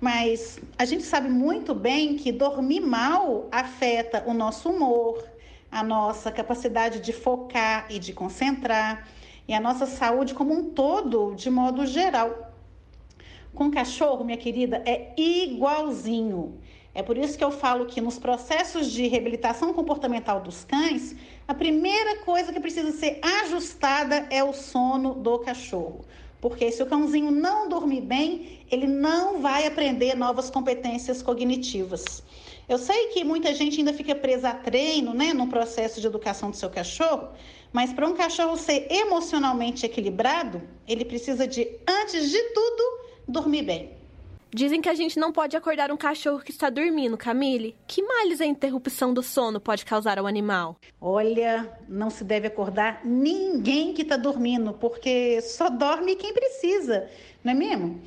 Mas 0.00 0.60
a 0.78 0.84
gente 0.84 1.02
sabe 1.02 1.28
muito 1.28 1.74
bem 1.74 2.16
que 2.16 2.30
dormir 2.30 2.80
mal 2.80 3.48
afeta 3.50 4.22
o 4.24 4.32
nosso 4.32 4.70
humor, 4.70 5.24
a 5.72 5.82
nossa 5.82 6.30
capacidade 6.30 7.00
de 7.00 7.12
focar 7.12 7.86
e 7.90 7.98
de 7.98 8.12
concentrar 8.12 9.08
e 9.48 9.54
a 9.54 9.60
nossa 9.60 9.86
saúde 9.86 10.34
como 10.34 10.52
um 10.52 10.70
todo, 10.70 11.34
de 11.34 11.48
modo 11.48 11.86
geral. 11.86 12.52
Com 13.54 13.70
cachorro, 13.70 14.22
minha 14.22 14.36
querida, 14.36 14.82
é 14.84 15.14
igualzinho. 15.16 16.60
É 16.94 17.02
por 17.02 17.16
isso 17.16 17.38
que 17.38 17.44
eu 17.44 17.50
falo 17.50 17.86
que 17.86 18.00
nos 18.00 18.18
processos 18.18 18.90
de 18.92 19.06
reabilitação 19.06 19.72
comportamental 19.72 20.40
dos 20.40 20.64
cães, 20.64 21.16
a 21.46 21.54
primeira 21.54 22.18
coisa 22.24 22.52
que 22.52 22.60
precisa 22.60 22.92
ser 22.92 23.20
ajustada 23.42 24.26
é 24.30 24.44
o 24.44 24.52
sono 24.52 25.14
do 25.14 25.38
cachorro. 25.38 26.04
Porque 26.40 26.70
se 26.70 26.82
o 26.82 26.86
cãozinho 26.86 27.30
não 27.30 27.68
dormir 27.68 28.02
bem, 28.02 28.60
ele 28.70 28.86
não 28.86 29.40
vai 29.40 29.66
aprender 29.66 30.14
novas 30.14 30.50
competências 30.50 31.22
cognitivas. 31.22 32.22
Eu 32.68 32.76
sei 32.76 33.06
que 33.08 33.24
muita 33.24 33.54
gente 33.54 33.78
ainda 33.78 33.94
fica 33.94 34.14
presa 34.14 34.50
a 34.50 34.54
treino, 34.54 35.14
né, 35.14 35.32
no 35.32 35.46
processo 35.46 36.00
de 36.00 36.06
educação 36.06 36.50
do 36.50 36.56
seu 36.56 36.68
cachorro, 36.68 37.28
mas 37.72 37.92
para 37.92 38.08
um 38.08 38.14
cachorro 38.14 38.56
ser 38.56 38.86
emocionalmente 38.90 39.84
equilibrado, 39.84 40.62
ele 40.86 41.04
precisa 41.04 41.46
de, 41.46 41.68
antes 41.86 42.30
de 42.30 42.42
tudo, 42.54 42.82
dormir 43.26 43.62
bem. 43.62 43.98
Dizem 44.50 44.80
que 44.80 44.88
a 44.88 44.94
gente 44.94 45.18
não 45.18 45.30
pode 45.30 45.54
acordar 45.56 45.92
um 45.92 45.96
cachorro 45.96 46.40
que 46.40 46.50
está 46.50 46.70
dormindo, 46.70 47.18
Camille. 47.18 47.76
Que 47.86 48.02
males 48.02 48.40
a 48.40 48.46
interrupção 48.46 49.12
do 49.12 49.22
sono 49.22 49.60
pode 49.60 49.84
causar 49.84 50.18
ao 50.18 50.26
animal? 50.26 50.76
Olha, 50.98 51.70
não 51.86 52.08
se 52.08 52.24
deve 52.24 52.46
acordar 52.46 53.02
ninguém 53.04 53.92
que 53.92 54.00
está 54.00 54.16
dormindo, 54.16 54.72
porque 54.72 55.40
só 55.42 55.68
dorme 55.68 56.16
quem 56.16 56.32
precisa, 56.32 57.10
não 57.44 57.52
é 57.52 57.54
mesmo? 57.54 58.00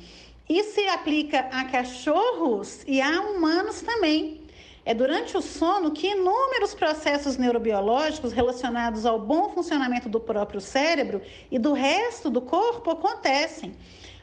Isso 0.48 0.74
se 0.74 0.88
aplica 0.88 1.48
a 1.52 1.64
cachorros 1.66 2.82
e 2.88 3.00
a 3.00 3.20
humanos 3.20 3.80
também. 3.80 4.41
É 4.84 4.92
durante 4.92 5.36
o 5.36 5.40
sono 5.40 5.92
que 5.92 6.08
inúmeros 6.08 6.74
processos 6.74 7.36
neurobiológicos 7.36 8.32
relacionados 8.32 9.06
ao 9.06 9.16
bom 9.16 9.48
funcionamento 9.50 10.08
do 10.08 10.18
próprio 10.18 10.60
cérebro 10.60 11.22
e 11.52 11.58
do 11.58 11.72
resto 11.72 12.28
do 12.28 12.40
corpo 12.40 12.90
acontecem. 12.90 13.76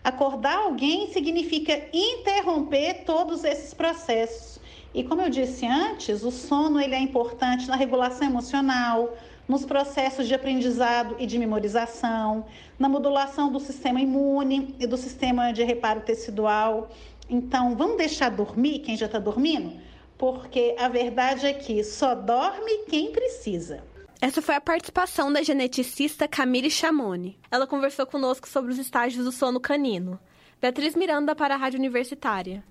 Acordar 0.04 0.58
alguém 0.58 1.14
significa 1.14 1.82
interromper 1.94 3.06
todos 3.06 3.46
esses 3.46 3.74
processos. 3.74 4.60
E 4.94 5.02
como 5.02 5.22
eu 5.22 5.30
disse 5.30 5.66
antes, 5.66 6.24
o 6.24 6.32
sono 6.32 6.82
ele 6.82 6.96
é 6.96 7.00
importante 7.00 7.68
na 7.68 7.78
regulação 7.78 8.28
emocional, 8.28 9.14
nos 9.48 9.66
processos 9.66 10.28
de 10.28 10.36
aprendizado 10.36 11.16
e 11.20 11.26
de 11.26 11.40
memorização, 11.40 12.46
na 12.78 12.90
modulação 12.90 13.50
do 13.50 13.62
sistema 13.62 14.02
imune 14.02 14.76
e 14.78 14.86
do 14.86 14.98
sistema 14.98 15.54
de 15.54 15.64
reparo 15.64 16.02
tecidual. 16.02 16.90
Então, 17.30 17.76
vamos 17.78 17.98
deixar 17.98 18.30
dormir 18.30 18.80
quem 18.80 18.98
já 18.98 19.06
está 19.06 19.20
dormindo? 19.20 19.89
Porque 20.20 20.76
a 20.78 20.90
verdade 20.90 21.48
é 21.48 21.54
que 21.54 21.82
só 21.82 22.14
dorme 22.14 22.84
quem 22.90 23.10
precisa. 23.10 23.82
Essa 24.22 24.42
foi 24.42 24.54
a 24.54 24.60
participação 24.60 25.32
da 25.32 25.42
geneticista 25.42 26.28
Camille 26.28 26.70
Chamoni. 26.70 27.40
Ela 27.50 27.66
conversou 27.66 28.06
conosco 28.06 28.46
sobre 28.50 28.74
os 28.74 28.78
estágios 28.78 29.24
do 29.24 29.32
sono 29.32 29.62
canino. 29.62 30.20
Beatriz 30.62 30.94
Miranda 30.94 31.34
para 31.34 31.56
a 31.56 31.58
Rádio 31.58 31.80
Universitária. 31.80 32.62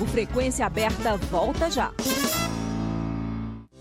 O 0.00 0.06
Frequência 0.06 0.64
Aberta 0.64 1.16
volta 1.16 1.68
já. 1.68 1.92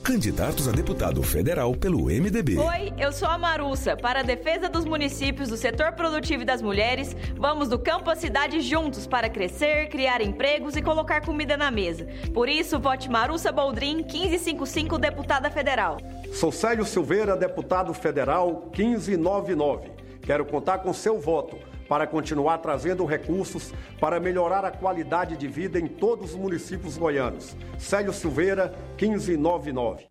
Candidatos 0.08 0.70
a 0.70 0.72
deputado 0.72 1.22
federal 1.22 1.76
pelo 1.76 2.06
MDB. 2.06 2.58
Oi, 2.58 2.94
eu 2.98 3.12
sou 3.12 3.28
a 3.28 3.38
Marussa. 3.38 3.98
Para 3.98 4.22
a 4.22 4.24
defesa 4.24 4.70
dos 4.70 4.86
municípios, 4.86 5.50
do 5.50 5.58
setor 5.58 5.92
produtivo 5.92 6.44
e 6.44 6.46
das 6.46 6.62
mulheres, 6.62 7.14
vamos 7.36 7.68
do 7.68 7.78
campo 7.78 8.10
à 8.10 8.16
cidade 8.16 8.62
juntos 8.62 9.06
para 9.06 9.30
crescer, 9.30 9.90
criar 9.90 10.22
empregos 10.22 10.78
e 10.78 10.82
colocar 10.82 11.20
comida 11.26 11.58
na 11.58 11.70
mesa. 11.70 12.08
Por 12.34 12.48
isso, 12.48 12.80
vote 12.80 13.10
Marussa 13.10 13.52
Boldrin, 13.52 13.98
1555, 13.98 14.98
deputada 14.98 15.52
federal. 15.52 15.98
Sou 16.32 16.54
Célio 16.54 16.86
Silveira, 16.86 17.36
deputado 17.36 17.94
federal, 17.94 18.72
1599. 18.78 19.92
Quero 20.22 20.46
contar 20.46 20.78
com 20.78 20.94
seu 20.94 21.20
voto 21.20 21.58
para 21.88 22.08
continuar 22.08 22.60
trazendo 22.60 23.06
recursos 23.06 23.74
para 24.00 24.20
melhorar 24.20 24.66
a 24.66 24.72
qualidade 24.72 25.38
de 25.38 25.48
vida 25.48 25.80
em 25.80 25.88
todos 25.88 26.32
os 26.32 26.36
municípios 26.36 26.98
goianos. 26.98 27.56
Célio 27.78 28.14
Silveira, 28.14 28.74
1599. 29.00 30.08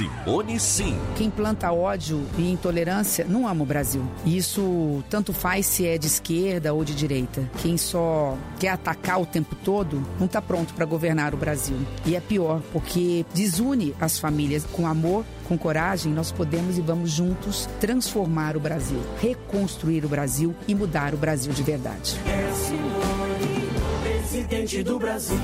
Simone 0.00 0.58
Sim. 0.58 0.98
Quem 1.16 1.28
planta 1.30 1.72
ódio 1.72 2.26
e 2.38 2.50
intolerância 2.50 3.24
não 3.28 3.46
ama 3.46 3.62
o 3.62 3.66
Brasil. 3.66 4.02
Isso 4.24 5.04
tanto 5.10 5.32
faz 5.32 5.66
se 5.66 5.86
é 5.86 5.98
de 5.98 6.06
esquerda 6.06 6.72
ou 6.72 6.84
de 6.84 6.94
direita. 6.94 7.48
Quem 7.60 7.76
só 7.76 8.36
quer 8.58 8.70
atacar 8.70 9.20
o 9.20 9.26
tempo 9.26 9.54
todo 9.56 10.02
não 10.18 10.26
está 10.26 10.40
pronto 10.40 10.72
para 10.72 10.86
governar 10.86 11.34
o 11.34 11.36
Brasil. 11.36 11.76
E 12.06 12.16
é 12.16 12.20
pior, 12.20 12.62
porque 12.72 13.26
desune 13.34 13.94
as 14.00 14.18
famílias 14.18 14.64
com 14.64 14.86
amor 14.86 15.24
com 15.50 15.58
coragem, 15.58 16.12
nós 16.12 16.30
podemos 16.30 16.78
e 16.78 16.80
vamos 16.80 17.10
juntos 17.10 17.68
transformar 17.80 18.56
o 18.56 18.60
Brasil, 18.60 19.02
reconstruir 19.20 20.04
o 20.04 20.08
Brasil 20.08 20.54
e 20.68 20.76
mudar 20.76 21.12
o 21.12 21.16
Brasil 21.16 21.52
de 21.52 21.60
verdade. 21.64 22.14
É 22.24 22.52
Simone, 22.52 23.68
presidente 24.00 24.82
do 24.84 24.96
Brasil. 24.96 25.36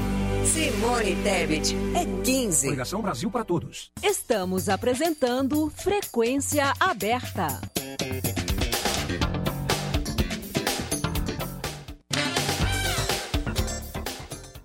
Simone 0.44 1.16
Tebet 1.24 1.76
é 1.96 2.22
15. 2.22 2.66
Coligação 2.66 3.02
Brasil 3.02 3.28
para 3.32 3.42
todos. 3.42 3.90
Estamos 4.00 4.68
apresentando 4.68 5.68
Frequência 5.70 6.72
Aberta. 6.78 7.60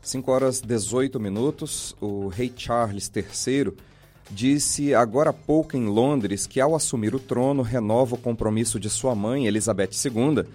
Cinco 0.04 0.32
horas 0.32 0.62
18 0.62 1.20
minutos, 1.20 1.96
o 2.00 2.28
rei 2.28 2.54
Charles 2.56 3.12
III 3.16 3.74
disse 4.32 4.96
agora 4.96 5.32
há 5.32 5.34
pouco 5.34 5.76
em 5.76 5.88
Londres 5.88 6.48
que, 6.48 6.60
ao 6.60 6.76
assumir 6.76 7.14
o 7.14 7.20
trono, 7.20 7.62
renova 7.62 8.16
o 8.16 8.18
compromisso 8.18 8.80
de 8.80 8.90
sua 8.90 9.14
mãe, 9.14 9.46
Elizabeth 9.46 9.90
II, 10.06 10.46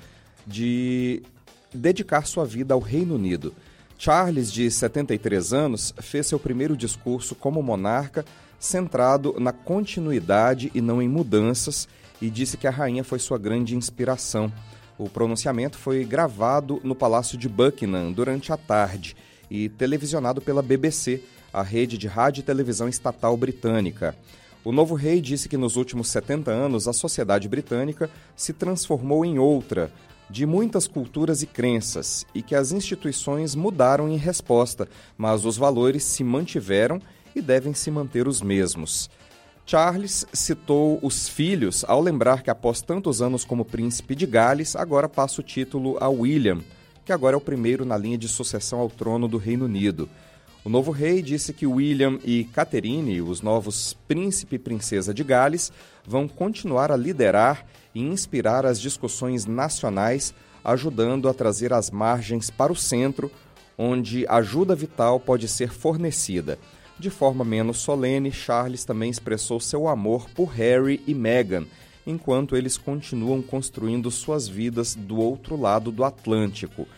de 0.47 1.23
dedicar 1.73 2.27
sua 2.27 2.45
vida 2.45 2.75
ao 2.75 2.81
Reino 2.81 3.15
Unido. 3.15 3.55
Charles, 3.99 4.53
de 4.53 4.71
73 4.71 5.53
anos, 5.53 5.95
fez 6.01 6.27
seu 6.27 6.39
primeiro 6.39 6.77
discurso 6.77 7.35
como 7.35 7.63
monarca 7.63 8.25
centrado 8.59 9.37
na 9.39 9.53
continuidade 9.53 10.71
e 10.75 10.81
não 10.81 11.01
em 11.01 11.09
mudanças 11.09 11.87
e 12.21 12.31
disse 12.31 12.57
que 12.57 12.67
a 12.67 12.71
rainha 12.71 13.05
foi 13.05 13.19
sua 13.19 13.39
grande 13.39 13.77
inspiração. 13.77 14.53
O 14.99 15.09
pronunciamento 15.09 15.77
foi 15.77 16.05
gravado 16.05 16.81
no 16.83 16.95
Palácio 16.95 17.37
de 17.37 17.49
Buckingham 17.49 18.13
durante 18.13 18.53
a 18.53 18.57
tarde 18.57 19.15
e 19.51 19.69
televisionado 19.69 20.41
pela 20.41 20.63
BBC 20.63 21.23
a 21.57 21.63
rede 21.63 21.97
de 21.97 22.07
rádio 22.07 22.41
e 22.41 22.45
televisão 22.45 22.87
estatal 22.87 23.35
britânica. 23.35 24.15
O 24.63 24.71
novo 24.71 24.95
rei 24.95 25.23
disse 25.23 25.49
que 25.49 25.57
nos 25.57 25.77
últimos 25.77 26.09
70 26.09 26.51
anos 26.51 26.87
a 26.87 26.93
sociedade 26.93 27.49
britânica 27.49 28.11
se 28.37 28.53
transformou 28.53 29.25
em 29.25 29.39
outra, 29.39 29.91
de 30.29 30.45
muitas 30.45 30.87
culturas 30.87 31.41
e 31.41 31.47
crenças, 31.47 32.27
e 32.35 32.43
que 32.43 32.55
as 32.55 32.73
instituições 32.73 33.55
mudaram 33.55 34.07
em 34.07 34.19
resposta, 34.19 34.87
mas 35.17 35.47
os 35.47 35.57
valores 35.57 36.05
se 36.05 36.23
mantiveram 36.23 37.01
e 37.35 37.41
devem 37.41 37.73
se 37.73 37.91
manter 37.91 38.29
os 38.29 38.43
mesmos. 38.43 39.09
Charles 39.65 40.27
citou 40.35 40.99
os 41.03 41.27
filhos 41.27 41.87
ao 41.89 42.03
lembrar 42.03 42.43
que, 42.43 42.51
após 42.51 42.83
tantos 42.83 43.23
anos 43.23 43.47
como 43.47 43.65
príncipe 43.65 44.15
de 44.15 44.27
Gales, 44.27 44.77
agora 44.77 45.09
passa 45.09 45.41
o 45.41 45.45
título 45.45 45.97
a 46.01 46.09
William, 46.09 46.61
que 47.03 47.13
agora 47.13 47.35
é 47.35 47.39
o 47.39 47.41
primeiro 47.41 47.87
na 47.87 47.97
linha 47.97 48.19
de 48.19 48.29
sucessão 48.29 48.79
ao 48.79 48.91
trono 48.91 49.27
do 49.27 49.39
Reino 49.39 49.65
Unido. 49.65 50.07
O 50.67 50.69
novo 50.69 50.91
rei 50.91 51.23
disse 51.23 51.53
que 51.53 51.65
William 51.65 52.19
e 52.25 52.43
Catherine, 52.43 53.23
os 53.23 53.41
novos 53.41 53.97
príncipe 54.09 54.57
e 54.57 54.59
princesa 54.59 55.15
de 55.15 55.23
Gales, 55.23 55.71
vão 56.05 56.27
continuar 56.27 56.91
a 56.91 56.97
liderar 56.97 57.65
e 57.95 58.01
inspirar 58.01 58.67
as 58.67 58.81
discussões 58.81 59.47
nacionais, 59.47 60.35
ajudando 60.65 61.29
a 61.29 61.33
trazer 61.33 61.73
as 61.73 61.89
margens 61.89 62.51
para 62.51 62.73
o 62.73 62.77
centro, 62.77 63.31
onde 63.79 64.27
ajuda 64.27 64.75
vital 64.75 65.21
pode 65.21 65.47
ser 65.47 65.71
fornecida. 65.71 66.59
De 66.99 67.11
forma 67.11 67.45
menos 67.45 67.79
solene, 67.79 68.33
Charles 68.33 68.85
também 68.85 69.09
expressou 69.09 69.61
seu 69.61 69.87
amor 69.87 70.29
por 70.31 70.47
Harry 70.47 71.01
e 71.07 71.15
Meghan, 71.15 71.65
enquanto 72.05 72.57
eles 72.57 72.77
continuam 72.77 73.41
construindo 73.41 74.11
suas 74.11 74.49
vidas 74.49 74.97
do 74.97 75.19
outro 75.19 75.57
lado 75.57 75.93
do 75.93 76.03
Atlântico. 76.03 76.89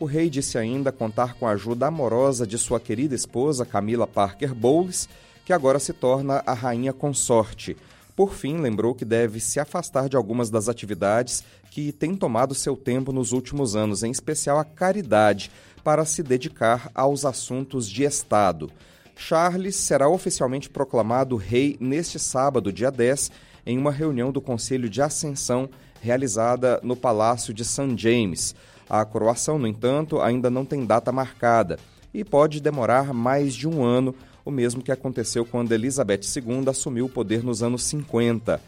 O 0.00 0.04
rei 0.04 0.30
disse 0.30 0.56
ainda 0.56 0.92
contar 0.92 1.34
com 1.34 1.46
a 1.46 1.50
ajuda 1.50 1.88
amorosa 1.88 2.46
de 2.46 2.56
sua 2.56 2.78
querida 2.78 3.16
esposa 3.16 3.66
Camila 3.66 4.06
Parker 4.06 4.54
Bowles, 4.54 5.08
que 5.44 5.52
agora 5.52 5.80
se 5.80 5.92
torna 5.92 6.40
a 6.46 6.54
rainha 6.54 6.92
consorte. 6.92 7.76
Por 8.14 8.32
fim, 8.32 8.58
lembrou 8.58 8.94
que 8.94 9.04
deve 9.04 9.40
se 9.40 9.58
afastar 9.58 10.08
de 10.08 10.16
algumas 10.16 10.50
das 10.50 10.68
atividades 10.68 11.42
que 11.70 11.90
têm 11.90 12.14
tomado 12.14 12.54
seu 12.54 12.76
tempo 12.76 13.12
nos 13.12 13.32
últimos 13.32 13.74
anos, 13.74 14.04
em 14.04 14.10
especial 14.10 14.58
a 14.58 14.64
caridade, 14.64 15.50
para 15.82 16.04
se 16.04 16.22
dedicar 16.22 16.90
aos 16.94 17.24
assuntos 17.24 17.88
de 17.88 18.04
Estado. 18.04 18.70
Charles 19.16 19.74
será 19.74 20.08
oficialmente 20.08 20.70
proclamado 20.70 21.34
rei 21.34 21.76
neste 21.80 22.20
sábado, 22.20 22.72
dia 22.72 22.90
10, 22.90 23.32
em 23.66 23.76
uma 23.76 23.90
reunião 23.90 24.30
do 24.30 24.40
Conselho 24.40 24.88
de 24.88 25.02
Ascensão 25.02 25.68
realizada 26.00 26.80
no 26.84 26.94
Palácio 26.94 27.52
de 27.52 27.64
St. 27.64 27.96
James. 27.96 28.54
A 28.88 29.04
coroação, 29.04 29.58
no 29.58 29.66
entanto, 29.66 30.20
ainda 30.20 30.48
não 30.48 30.64
tem 30.64 30.86
data 30.86 31.12
marcada 31.12 31.78
e 32.12 32.24
pode 32.24 32.60
demorar 32.60 33.12
mais 33.12 33.54
de 33.54 33.68
um 33.68 33.84
ano, 33.84 34.14
o 34.44 34.50
mesmo 34.50 34.82
que 34.82 34.90
aconteceu 34.90 35.44
quando 35.44 35.72
Elizabeth 35.72 36.20
II 36.36 36.68
assumiu 36.68 37.04
o 37.04 37.10
poder 37.10 37.44
nos 37.44 37.62
anos 37.62 37.84
50. 37.84 38.60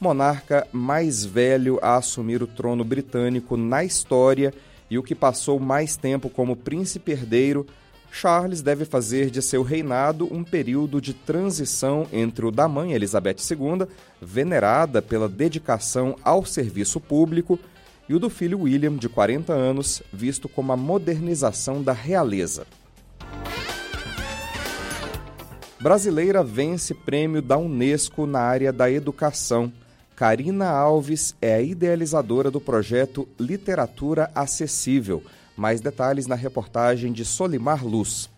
Monarca 0.00 0.66
mais 0.72 1.24
velho 1.24 1.78
a 1.82 1.96
assumir 1.96 2.42
o 2.42 2.46
trono 2.46 2.84
britânico 2.84 3.56
na 3.56 3.82
história 3.82 4.54
e 4.90 4.98
o 4.98 5.02
que 5.02 5.14
passou 5.14 5.58
mais 5.58 5.96
tempo 5.96 6.28
como 6.28 6.54
príncipe 6.54 7.12
herdeiro, 7.12 7.66
Charles 8.12 8.62
deve 8.62 8.84
fazer 8.84 9.28
de 9.28 9.42
seu 9.42 9.64
reinado 9.64 10.32
um 10.32 10.44
período 10.44 11.00
de 11.00 11.12
transição 11.12 12.06
entre 12.12 12.46
o 12.46 12.52
da 12.52 12.68
mãe 12.68 12.92
Elizabeth 12.92 13.38
II, 13.50 13.88
venerada 14.22 15.02
pela 15.02 15.28
dedicação 15.28 16.16
ao 16.22 16.44
serviço 16.44 17.00
público, 17.00 17.58
e 18.08 18.14
o 18.14 18.18
do 18.18 18.28
filho 18.28 18.60
William, 18.60 18.96
de 18.96 19.08
40 19.08 19.52
anos, 19.52 20.02
visto 20.12 20.48
como 20.48 20.72
a 20.72 20.76
modernização 20.76 21.82
da 21.82 21.92
realeza. 21.92 22.66
Brasileira 25.80 26.42
vence 26.42 26.94
prêmio 26.94 27.42
da 27.42 27.58
Unesco 27.58 28.26
na 28.26 28.40
área 28.40 28.72
da 28.72 28.90
educação. 28.90 29.72
Karina 30.16 30.68
Alves 30.68 31.34
é 31.42 31.54
a 31.54 31.60
idealizadora 31.60 32.50
do 32.50 32.60
projeto 32.60 33.28
Literatura 33.38 34.30
Acessível. 34.34 35.22
Mais 35.56 35.80
detalhes 35.80 36.26
na 36.26 36.34
reportagem 36.34 37.12
de 37.12 37.24
Solimar 37.24 37.86
Luz. 37.86 38.30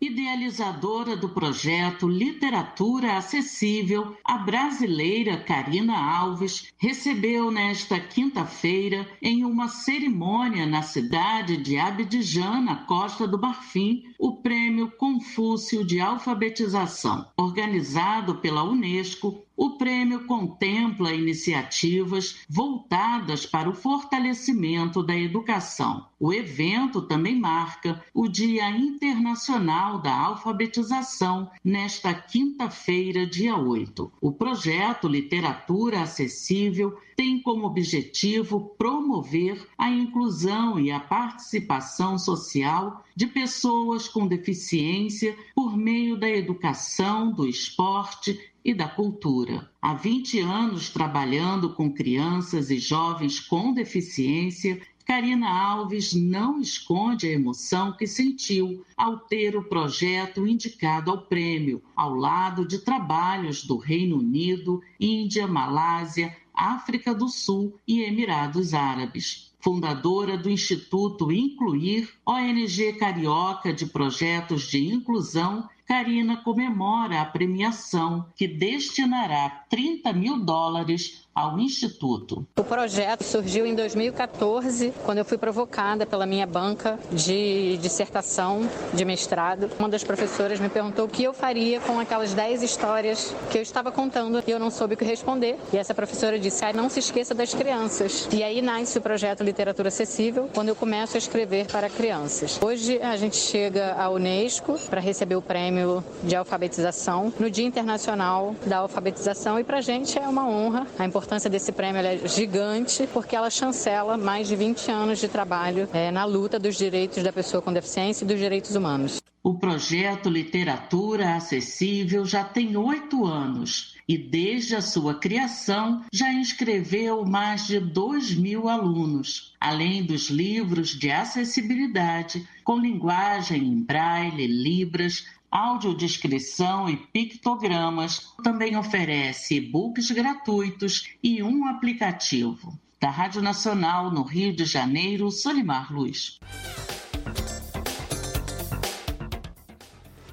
Idealizadora 0.00 1.16
do 1.16 1.28
projeto 1.28 2.08
Literatura 2.08 3.16
Acessível, 3.16 4.16
a 4.24 4.36
brasileira 4.36 5.36
Karina 5.38 5.96
Alves 5.96 6.72
recebeu 6.76 7.50
nesta 7.50 7.98
quinta-feira, 7.98 9.08
em 9.22 9.44
uma 9.44 9.68
cerimônia 9.68 10.66
na 10.66 10.82
cidade 10.82 11.56
de 11.56 11.78
Abidjan, 11.78 12.60
na 12.60 12.76
Costa 12.84 13.26
do 13.26 13.40
Marfim, 13.40 14.02
o 14.18 14.36
Prêmio 14.36 14.90
Confúcio 14.90 15.84
de 15.84 16.00
Alfabetização, 16.00 17.30
organizado 17.36 18.36
pela 18.36 18.64
Unesco 18.64 19.44
o 19.56 19.78
prêmio 19.78 20.26
contempla 20.26 21.12
iniciativas 21.12 22.44
voltadas 22.48 23.46
para 23.46 23.70
o 23.70 23.74
fortalecimento 23.74 25.02
da 25.02 25.16
educação. 25.16 26.06
O 26.18 26.32
evento 26.32 27.02
também 27.02 27.38
marca 27.38 28.02
o 28.12 28.26
Dia 28.26 28.70
Internacional 28.70 30.00
da 30.00 30.12
Alfabetização, 30.12 31.50
nesta 31.62 32.12
quinta-feira, 32.12 33.26
dia 33.26 33.56
8. 33.56 34.12
O 34.20 34.32
projeto 34.32 35.06
Literatura 35.06 36.02
Acessível 36.02 36.98
tem 37.16 37.40
como 37.40 37.66
objetivo 37.66 38.74
promover 38.76 39.68
a 39.78 39.88
inclusão 39.88 40.80
e 40.80 40.90
a 40.90 40.98
participação 40.98 42.18
social 42.18 43.03
de 43.14 43.26
pessoas 43.26 44.08
com 44.08 44.26
deficiência 44.26 45.36
por 45.54 45.76
meio 45.76 46.16
da 46.18 46.28
educação, 46.28 47.32
do 47.32 47.46
esporte 47.46 48.52
e 48.64 48.74
da 48.74 48.88
cultura. 48.88 49.70
Há 49.80 49.94
20 49.94 50.40
anos 50.40 50.88
trabalhando 50.88 51.74
com 51.74 51.92
crianças 51.92 52.70
e 52.70 52.78
jovens 52.78 53.38
com 53.38 53.72
deficiência, 53.72 54.80
Karina 55.04 55.50
Alves 55.50 56.14
não 56.14 56.58
esconde 56.58 57.28
a 57.28 57.32
emoção 57.32 57.92
que 57.92 58.06
sentiu 58.06 58.84
ao 58.96 59.18
ter 59.18 59.54
o 59.54 59.68
projeto 59.68 60.46
indicado 60.46 61.10
ao 61.10 61.26
prêmio, 61.26 61.82
ao 61.94 62.14
lado 62.14 62.66
de 62.66 62.78
trabalhos 62.78 63.64
do 63.64 63.76
Reino 63.76 64.18
Unido, 64.18 64.80
Índia, 64.98 65.46
Malásia, 65.46 66.34
África 66.54 67.14
do 67.14 67.28
Sul 67.28 67.78
e 67.86 68.00
Emirados 68.00 68.72
Árabes 68.72 69.53
fundadora 69.64 70.36
do 70.36 70.50
Instituto 70.50 71.32
Incluir, 71.32 72.10
ONG 72.26 72.92
carioca 72.98 73.72
de 73.72 73.86
projetos 73.86 74.64
de 74.64 74.92
inclusão 74.92 75.66
Karina 75.86 76.36
comemora 76.36 77.20
a 77.20 77.24
premiação, 77.24 78.26
que 78.36 78.46
destinará 78.46 79.64
30 79.70 80.12
mil 80.12 80.38
dólares 80.38 81.23
ao 81.34 81.58
Instituto. 81.58 82.46
O 82.56 82.62
projeto 82.62 83.24
surgiu 83.24 83.66
em 83.66 83.74
2014, 83.74 84.92
quando 85.04 85.18
eu 85.18 85.24
fui 85.24 85.36
provocada 85.36 86.06
pela 86.06 86.26
minha 86.26 86.46
banca 86.46 86.98
de 87.10 87.76
dissertação 87.78 88.68
de 88.92 89.04
mestrado. 89.04 89.68
Uma 89.78 89.88
das 89.88 90.04
professoras 90.04 90.60
me 90.60 90.68
perguntou 90.68 91.06
o 91.06 91.08
que 91.08 91.24
eu 91.24 91.34
faria 91.34 91.80
com 91.80 91.98
aquelas 91.98 92.32
10 92.32 92.62
histórias 92.62 93.34
que 93.50 93.58
eu 93.58 93.62
estava 93.62 93.90
contando 93.90 94.42
e 94.46 94.50
eu 94.50 94.60
não 94.60 94.70
soube 94.70 94.94
o 94.94 94.96
que 94.96 95.04
responder. 95.04 95.58
E 95.72 95.76
essa 95.76 95.94
professora 95.94 96.38
disse: 96.38 96.64
ah, 96.64 96.72
não 96.72 96.88
se 96.88 97.00
esqueça 97.00 97.34
das 97.34 97.52
crianças. 97.52 98.28
E 98.32 98.42
aí 98.42 98.62
nasce 98.62 98.98
o 98.98 99.00
projeto 99.00 99.42
Literatura 99.42 99.88
Acessível, 99.88 100.48
quando 100.54 100.68
eu 100.68 100.76
começo 100.76 101.16
a 101.16 101.18
escrever 101.18 101.66
para 101.66 101.90
crianças. 101.90 102.60
Hoje 102.62 103.00
a 103.02 103.16
gente 103.16 103.36
chega 103.36 103.94
à 103.94 104.08
Unesco 104.08 104.78
para 104.88 105.00
receber 105.00 105.34
o 105.34 105.42
prêmio 105.42 106.04
de 106.22 106.36
alfabetização 106.36 107.32
no 107.40 107.50
Dia 107.50 107.66
Internacional 107.66 108.54
da 108.66 108.78
Alfabetização 108.78 109.58
e 109.58 109.64
para 109.64 109.78
a 109.78 109.80
gente 109.80 110.18
é 110.18 110.28
uma 110.28 110.46
honra 110.46 110.86
a 110.98 111.04
importância 111.04 111.23
importância 111.24 111.48
desse 111.48 111.72
prêmio 111.72 112.02
é 112.02 112.28
gigante 112.28 113.08
porque 113.10 113.34
ela 113.34 113.48
chancela 113.48 114.18
mais 114.18 114.46
de 114.46 114.54
20 114.54 114.90
anos 114.90 115.18
de 115.18 115.26
trabalho 115.26 115.88
é, 115.90 116.10
na 116.10 116.26
luta 116.26 116.58
dos 116.58 116.76
direitos 116.76 117.22
da 117.22 117.32
pessoa 117.32 117.62
com 117.62 117.72
deficiência 117.72 118.26
e 118.26 118.28
dos 118.28 118.38
direitos 118.38 118.76
humanos. 118.76 119.22
O 119.42 119.54
projeto 119.54 120.28
Literatura 120.28 121.34
Acessível 121.34 122.26
já 122.26 122.44
tem 122.44 122.76
oito 122.76 123.24
anos 123.24 123.94
e, 124.06 124.18
desde 124.18 124.76
a 124.76 124.82
sua 124.82 125.14
criação, 125.14 126.02
já 126.12 126.30
inscreveu 126.32 127.24
mais 127.24 127.66
de 127.66 127.80
2 127.80 128.34
mil 128.36 128.68
alunos, 128.68 129.54
além 129.58 130.04
dos 130.04 130.28
livros 130.28 130.90
de 130.90 131.10
acessibilidade 131.10 132.46
com 132.62 132.78
linguagem 132.78 133.62
em 133.62 133.82
braille, 133.82 134.46
libras, 134.46 135.26
audiodescrição 135.54 136.90
e 136.90 136.96
pictogramas, 136.96 138.34
também 138.42 138.76
oferece 138.76 139.54
e-books 139.54 140.10
gratuitos 140.10 141.10
e 141.22 141.40
um 141.44 141.68
aplicativo. 141.68 142.76
Da 143.00 143.08
Rádio 143.08 143.40
Nacional, 143.40 144.10
no 144.10 144.24
Rio 144.24 144.52
de 144.52 144.64
Janeiro, 144.64 145.30
Solimar 145.30 145.92
Luz. 145.92 146.40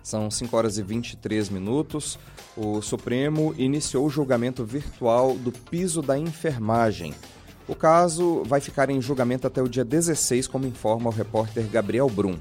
São 0.02 0.32
5 0.32 0.58
horas 0.58 0.80
e 0.80 0.84
23 0.84 1.50
minutos. 1.50 2.18
O 2.58 2.82
Supremo 2.82 3.54
iniciou 3.58 4.08
o 4.08 4.10
julgamento 4.10 4.66
virtual 4.66 5.36
do 5.38 5.52
piso 5.52 6.02
da 6.02 6.18
enfermagem. 6.18 7.14
O 7.68 7.76
caso 7.76 8.44
vai 8.46 8.60
ficar 8.60 8.90
em 8.90 9.00
julgamento 9.00 9.46
até 9.46 9.62
o 9.62 9.70
dia 9.70 9.86
16, 9.86 10.48
como 10.48 10.66
informa 10.66 11.10
o 11.10 11.14
repórter 11.14 11.68
Gabriel 11.68 12.10
Brum. 12.10 12.38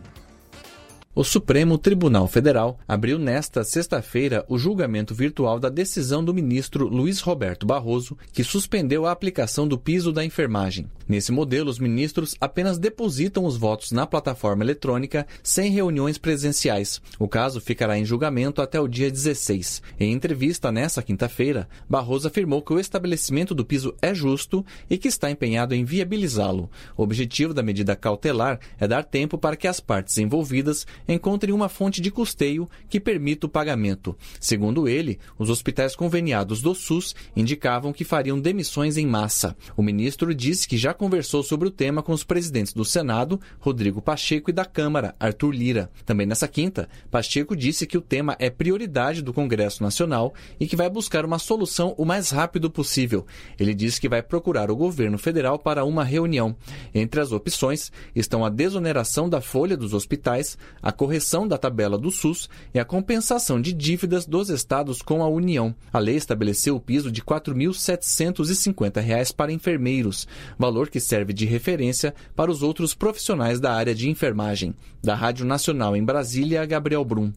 O 1.13 1.25
Supremo 1.25 1.77
Tribunal 1.77 2.29
Federal 2.29 2.79
abriu 2.87 3.19
nesta 3.19 3.65
sexta-feira 3.65 4.45
o 4.49 4.57
julgamento 4.57 5.13
virtual 5.13 5.59
da 5.59 5.69
decisão 5.69 6.25
do 6.25 6.33
ministro 6.33 6.87
Luiz 6.87 7.19
Roberto 7.19 7.67
Barroso, 7.67 8.17
que 8.33 8.45
suspendeu 8.45 9.05
a 9.05 9.11
aplicação 9.11 9.67
do 9.67 9.77
piso 9.77 10.13
da 10.13 10.25
enfermagem. 10.25 10.89
Nesse 11.09 11.33
modelo, 11.33 11.69
os 11.69 11.81
ministros 11.81 12.37
apenas 12.41 12.79
depositam 12.79 13.45
os 13.45 13.57
votos 13.57 13.91
na 13.91 14.07
plataforma 14.07 14.63
eletrônica 14.63 15.27
sem 15.43 15.73
reuniões 15.73 16.17
presenciais. 16.17 17.03
O 17.19 17.27
caso 17.27 17.61
ficará 17.61 17.99
em 17.99 18.05
julgamento 18.05 18.63
até 18.63 18.81
o 18.81 18.87
dia 18.87 19.11
16. 19.11 19.83
Em 19.99 20.13
entrevista 20.13 20.71
nesta 20.71 21.03
quinta-feira, 21.03 21.69
Barroso 21.89 22.29
afirmou 22.29 22.63
que 22.63 22.73
o 22.73 22.79
estabelecimento 22.79 23.53
do 23.53 23.65
piso 23.65 23.97
é 24.01 24.15
justo 24.15 24.65
e 24.89 24.97
que 24.97 25.09
está 25.09 25.29
empenhado 25.29 25.75
em 25.75 25.85
viabilizá-lo. 25.85 26.71
O 26.97 27.03
objetivo 27.03 27.53
da 27.53 27.65
medida 27.65 27.97
cautelar 27.97 28.61
é 28.79 28.87
dar 28.87 29.03
tempo 29.03 29.37
para 29.37 29.57
que 29.57 29.67
as 29.67 29.81
partes 29.81 30.17
envolvidas 30.17 30.87
encontrem 31.15 31.53
uma 31.53 31.69
fonte 31.69 32.01
de 32.01 32.11
custeio 32.11 32.69
que 32.89 33.01
permita 33.01 33.47
o 33.47 33.51
pagamento. 33.51 34.17
Segundo 34.41 34.89
ele, 34.89 35.19
os 35.39 35.51
hospitais 35.51 35.97
conveniados 35.97 36.63
do 36.63 36.75
SUS 36.75 37.15
indicavam 37.37 37.93
que 37.93 38.05
fariam 38.05 38.39
demissões 38.39 38.97
em 38.97 39.07
massa. 39.07 39.57
O 39.77 39.83
ministro 39.83 40.35
disse 40.35 40.69
que 40.69 40.79
já 40.79 40.95
conversou 40.95 41.43
sobre 41.43 41.69
o 41.69 41.71
tema 41.71 42.03
com 42.03 42.13
os 42.13 42.25
presidentes 42.25 42.73
do 42.73 42.85
Senado, 42.85 43.41
Rodrigo 43.59 44.01
Pacheco, 44.01 44.51
e 44.51 44.53
da 44.53 44.65
Câmara, 44.65 45.15
Arthur 45.19 45.51
Lira. 45.51 45.91
Também 46.07 46.27
nessa 46.27 46.47
quinta, 46.47 46.89
Pacheco 47.11 47.57
disse 47.57 47.87
que 47.87 47.99
o 47.99 48.01
tema 48.01 48.37
é 48.39 48.49
prioridade 48.49 49.23
do 49.23 49.33
Congresso 49.33 49.83
Nacional 49.83 50.33
e 50.59 50.67
que 50.67 50.77
vai 50.77 50.89
buscar 50.89 51.25
uma 51.25 51.39
solução 51.39 51.95
o 51.99 52.05
mais 52.05 52.31
rápido 52.31 52.71
possível. 52.71 53.27
Ele 53.59 53.75
disse 53.75 54.01
que 54.01 54.09
vai 54.09 54.23
procurar 54.23 54.71
o 54.71 54.77
governo 54.77 55.19
federal 55.19 55.59
para 55.59 55.85
uma 55.85 56.05
reunião. 56.05 56.57
Entre 56.95 57.21
as 57.21 57.33
opções 57.33 57.91
estão 58.15 58.45
a 58.45 58.49
desoneração 58.49 59.29
da 59.29 59.41
folha 59.41 59.77
dos 59.77 59.95
hospitais, 59.95 60.57
a 60.83 60.90
correção 60.93 61.47
da 61.47 61.59
tabela 61.59 61.99
do 61.99 62.11
SUS 62.11 62.49
e 62.73 62.79
a 62.79 62.85
compensação 62.85 63.61
de 63.61 63.73
dívidas 63.73 64.27
dos 64.27 64.51
estados 64.51 65.03
com 65.03 65.23
a 65.23 65.29
União. 65.29 65.75
A 65.93 65.99
lei 65.99 66.17
estabeleceu 66.17 66.77
o 66.77 66.81
piso 66.81 67.11
de 67.11 67.21
R$ 67.21 67.27
4.750 67.27 69.35
para 69.35 69.53
enfermeiros, 69.53 70.29
valor 70.59 70.89
que 70.89 71.01
serve 71.01 71.33
de 71.33 71.47
referência 71.47 72.15
para 72.35 72.51
os 72.51 72.63
outros 72.63 72.95
profissionais 72.95 73.61
da 73.61 73.73
área 73.73 73.95
de 73.95 74.09
enfermagem. 74.09 74.75
Da 75.03 75.15
Rádio 75.15 75.47
Nacional 75.47 75.97
em 75.97 76.05
Brasília, 76.05 76.67
Gabriel 76.67 77.05
Brum. 77.05 77.33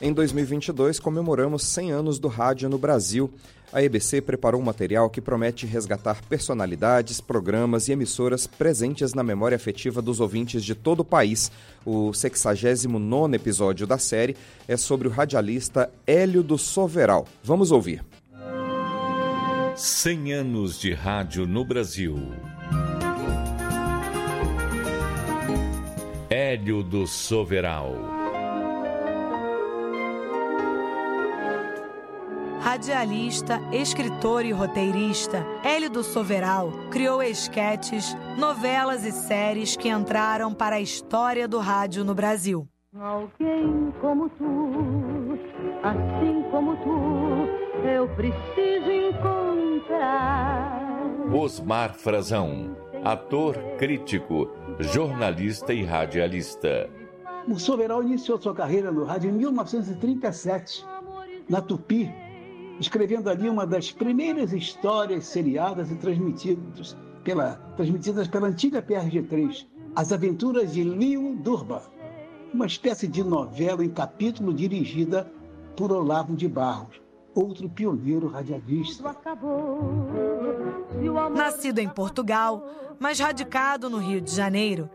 Em 0.00 0.12
2022, 0.12 1.00
comemoramos 1.00 1.62
100 1.62 1.92
anos 1.92 2.18
do 2.18 2.28
rádio 2.28 2.68
no 2.68 2.76
Brasil. 2.76 3.30
A 3.72 3.82
EBC 3.82 4.20
preparou 4.20 4.60
um 4.60 4.64
material 4.64 5.08
que 5.08 5.20
promete 5.20 5.66
resgatar 5.66 6.22
personalidades, 6.28 7.20
programas 7.20 7.88
e 7.88 7.92
emissoras 7.92 8.46
presentes 8.46 9.14
na 9.14 9.22
memória 9.22 9.56
afetiva 9.56 10.02
dos 10.02 10.20
ouvintes 10.20 10.62
de 10.62 10.74
todo 10.74 11.00
o 11.00 11.04
país. 11.04 11.50
O 11.84 12.12
69 12.12 13.36
episódio 13.36 13.86
da 13.86 13.98
série 13.98 14.36
é 14.68 14.76
sobre 14.76 15.08
o 15.08 15.10
radialista 15.10 15.90
Hélio 16.06 16.42
do 16.42 16.58
Soveral. 16.58 17.26
Vamos 17.42 17.70
ouvir. 17.70 18.04
100 19.74 20.32
anos 20.32 20.78
de 20.78 20.92
rádio 20.92 21.46
no 21.46 21.64
Brasil. 21.64 22.16
Hélio 26.30 26.82
do 26.82 27.06
Soveral. 27.06 28.15
Radialista, 32.76 33.58
escritor 33.72 34.44
e 34.44 34.52
roteirista, 34.52 35.46
Hélio 35.64 35.88
do 35.88 36.04
Soveral 36.04 36.70
criou 36.90 37.22
esquetes, 37.22 38.14
novelas 38.38 39.02
e 39.02 39.12
séries 39.12 39.74
que 39.74 39.88
entraram 39.88 40.52
para 40.52 40.76
a 40.76 40.80
história 40.80 41.48
do 41.48 41.58
rádio 41.58 42.04
no 42.04 42.14
Brasil. 42.14 42.68
Alguém 42.94 43.94
como 43.98 44.28
tu, 44.28 45.38
assim 45.82 46.44
como 46.50 46.76
tu, 46.76 47.48
eu 47.88 48.06
preciso 48.10 48.90
encontrar. 48.92 50.78
Osmar 51.32 51.94
Frazão, 51.94 52.76
ator, 53.02 53.56
crítico, 53.78 54.50
jornalista 54.80 55.72
e 55.72 55.82
radialista. 55.82 56.90
O 57.48 57.58
Soberal 57.58 58.02
iniciou 58.02 58.38
sua 58.38 58.54
carreira 58.54 58.92
no 58.92 59.04
rádio 59.04 59.30
em 59.30 59.32
1937, 59.32 60.84
na 61.48 61.62
Tupi, 61.62 62.12
escrevendo 62.80 63.28
ali 63.28 63.48
uma 63.48 63.66
das 63.66 63.90
primeiras 63.90 64.52
histórias 64.52 65.26
seriadas 65.26 65.90
e 65.90 65.96
transmitidas 65.96 66.96
pela, 67.24 67.54
transmitidas 67.76 68.28
pela 68.28 68.48
antiga 68.48 68.82
PRG3, 68.82 69.66
As 69.94 70.12
Aventuras 70.12 70.72
de 70.72 70.84
Lio 70.84 71.36
Durba, 71.36 71.82
uma 72.52 72.66
espécie 72.66 73.08
de 73.08 73.24
novela 73.24 73.84
em 73.84 73.90
capítulo 73.90 74.52
dirigida 74.52 75.30
por 75.76 75.92
Olavo 75.92 76.36
de 76.36 76.48
Barros, 76.48 77.00
outro 77.34 77.68
pioneiro 77.68 78.28
radialista. 78.28 79.16
Nascido 81.34 81.78
em 81.78 81.88
Portugal, 81.88 82.66
mas 82.98 83.18
radicado 83.18 83.90
no 83.90 83.98
Rio 83.98 84.20
de 84.20 84.34
Janeiro, 84.34 84.88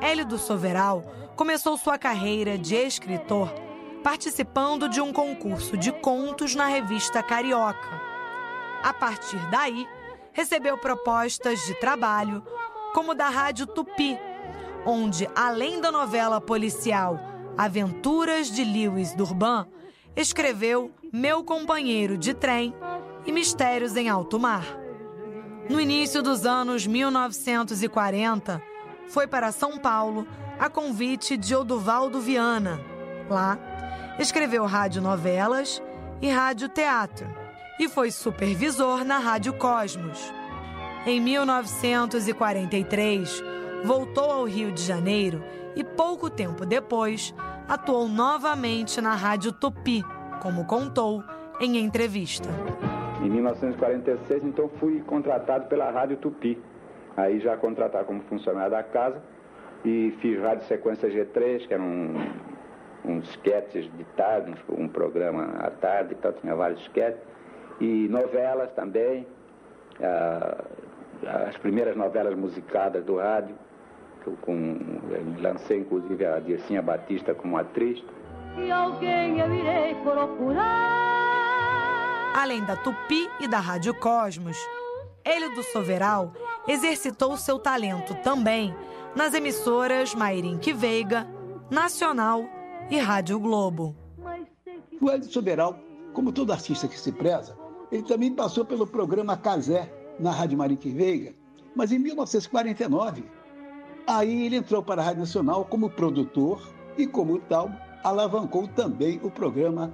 Hélio 0.00 0.26
do 0.26 0.38
Soveral 0.38 1.02
começou 1.36 1.76
sua 1.76 1.96
carreira 1.96 2.58
de 2.58 2.74
escritor 2.74 3.65
participando 4.06 4.88
de 4.88 5.00
um 5.00 5.12
concurso 5.12 5.76
de 5.76 5.90
contos 5.90 6.54
na 6.54 6.66
revista 6.66 7.24
Carioca. 7.24 8.00
A 8.80 8.92
partir 8.92 9.36
daí, 9.50 9.84
recebeu 10.32 10.78
propostas 10.78 11.58
de 11.66 11.74
trabalho, 11.80 12.40
como 12.94 13.16
da 13.16 13.28
Rádio 13.28 13.66
Tupi, 13.66 14.16
onde, 14.84 15.28
além 15.34 15.80
da 15.80 15.90
novela 15.90 16.40
policial 16.40 17.18
Aventuras 17.58 18.48
de 18.48 18.62
Lewis 18.62 19.12
Durban, 19.12 19.66
escreveu 20.14 20.92
Meu 21.12 21.42
Companheiro 21.42 22.16
de 22.16 22.32
Trem 22.32 22.72
e 23.26 23.32
Mistérios 23.32 23.96
em 23.96 24.08
Alto 24.08 24.38
Mar. 24.38 24.78
No 25.68 25.80
início 25.80 26.22
dos 26.22 26.46
anos 26.46 26.86
1940, 26.86 28.62
foi 29.08 29.26
para 29.26 29.50
São 29.50 29.78
Paulo 29.78 30.28
a 30.60 30.70
convite 30.70 31.36
de 31.36 31.56
Oduvaldo 31.56 32.20
Viana. 32.20 32.80
Lá, 33.28 33.58
escreveu 34.18 34.64
radionovelas 34.64 35.82
e 36.20 36.28
radioteatro 36.28 37.26
e 37.78 37.88
foi 37.88 38.10
supervisor 38.10 39.04
na 39.04 39.18
Rádio 39.18 39.52
Cosmos. 39.52 40.32
Em 41.06 41.20
1943, 41.20 43.44
voltou 43.84 44.30
ao 44.30 44.44
Rio 44.44 44.72
de 44.72 44.82
Janeiro 44.82 45.44
e 45.76 45.84
pouco 45.84 46.30
tempo 46.30 46.64
depois 46.64 47.34
atuou 47.68 48.08
novamente 48.08 48.98
na 49.00 49.14
Rádio 49.14 49.52
Tupi, 49.52 50.02
como 50.40 50.64
contou 50.64 51.22
em 51.60 51.76
entrevista. 51.78 52.48
Em 53.22 53.30
1946, 53.30 54.44
então, 54.44 54.68
fui 54.80 55.00
contratado 55.02 55.66
pela 55.66 55.90
Rádio 55.90 56.16
Tupi. 56.16 56.58
Aí 57.16 57.40
já 57.40 57.56
contratado 57.56 58.04
como 58.04 58.20
funcionário 58.22 58.70
da 58.70 58.82
casa 58.82 59.22
e 59.84 60.14
fiz 60.20 60.40
Rádio 60.40 60.66
Sequência 60.66 61.08
G3, 61.08 61.66
que 61.66 61.74
era 61.74 61.82
um, 61.82 62.14
uns 63.06 63.28
sketches 63.30 63.90
de 63.96 64.04
tarde, 64.16 64.54
um 64.68 64.88
programa 64.88 65.54
à 65.58 65.70
tarde, 65.70 66.14
então 66.18 66.32
tinha 66.32 66.54
vários 66.54 66.80
sketches, 66.82 67.20
e 67.80 68.08
novelas 68.08 68.70
também, 68.72 69.26
ah, 70.02 70.64
as 71.48 71.56
primeiras 71.58 71.96
novelas 71.96 72.34
musicadas 72.34 73.04
do 73.04 73.16
rádio, 73.16 73.54
com, 74.42 74.78
lancei 75.40 75.78
inclusive 75.78 76.26
a 76.26 76.40
Dircinha 76.40 76.82
Batista 76.82 77.34
como 77.34 77.56
atriz. 77.56 78.02
E 78.58 78.70
alguém 78.70 79.38
eu 79.38 79.54
irei 79.54 79.94
procurar. 80.02 81.06
Além 82.34 82.64
da 82.64 82.76
Tupi 82.76 83.28
e 83.40 83.48
da 83.48 83.60
Rádio 83.60 83.94
Cosmos, 83.94 84.58
Hélio 85.24 85.54
do 85.54 85.62
Soveral 85.62 86.32
exercitou 86.66 87.36
seu 87.36 87.58
talento 87.58 88.14
também 88.22 88.74
nas 89.14 89.32
emissoras 89.32 90.14
Mairink 90.14 90.72
Veiga, 90.72 91.26
Nacional 91.70 92.44
e 92.90 92.98
Rádio 92.98 93.38
Globo. 93.38 93.96
O 95.00 95.10
Hélio 95.10 95.24
Soberal, 95.24 95.78
como 96.12 96.32
todo 96.32 96.52
artista 96.52 96.88
que 96.88 96.98
se 96.98 97.12
preza, 97.12 97.56
ele 97.90 98.02
também 98.02 98.32
passou 98.32 98.64
pelo 98.64 98.86
programa 98.86 99.36
Casé 99.36 99.92
na 100.18 100.30
Rádio 100.30 100.58
Marinque 100.58 100.90
Veiga, 100.90 101.34
mas 101.74 101.92
em 101.92 101.98
1949, 101.98 103.24
aí 104.06 104.46
ele 104.46 104.56
entrou 104.56 104.82
para 104.82 105.02
a 105.02 105.04
Rádio 105.04 105.20
Nacional 105.20 105.64
como 105.64 105.90
produtor 105.90 106.62
e, 106.96 107.06
como 107.06 107.38
tal, 107.40 107.70
alavancou 108.02 108.66
também 108.68 109.20
o 109.22 109.30
programa 109.30 109.92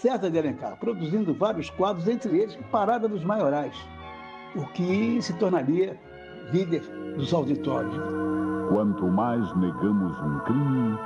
César 0.00 0.30
de 0.30 0.38
Alencar, 0.38 0.78
produzindo 0.78 1.34
vários 1.34 1.68
quadros, 1.70 2.06
entre 2.06 2.38
eles 2.38 2.56
Parada 2.70 3.08
dos 3.08 3.24
Maiorais, 3.24 3.74
o 4.54 4.64
que 4.66 5.20
se 5.20 5.32
tornaria 5.34 5.98
líder 6.52 6.82
dos 7.16 7.34
auditórios. 7.34 7.94
Quanto 8.68 9.08
mais 9.08 9.56
negamos 9.56 10.16
um 10.20 10.38
crime, 10.40 10.98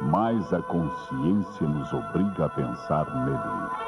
mais 0.00 0.52
a 0.52 0.60
consciência 0.62 1.68
nos 1.68 1.92
obriga 1.92 2.46
a 2.46 2.48
pensar 2.48 3.06
nele. 3.24 3.84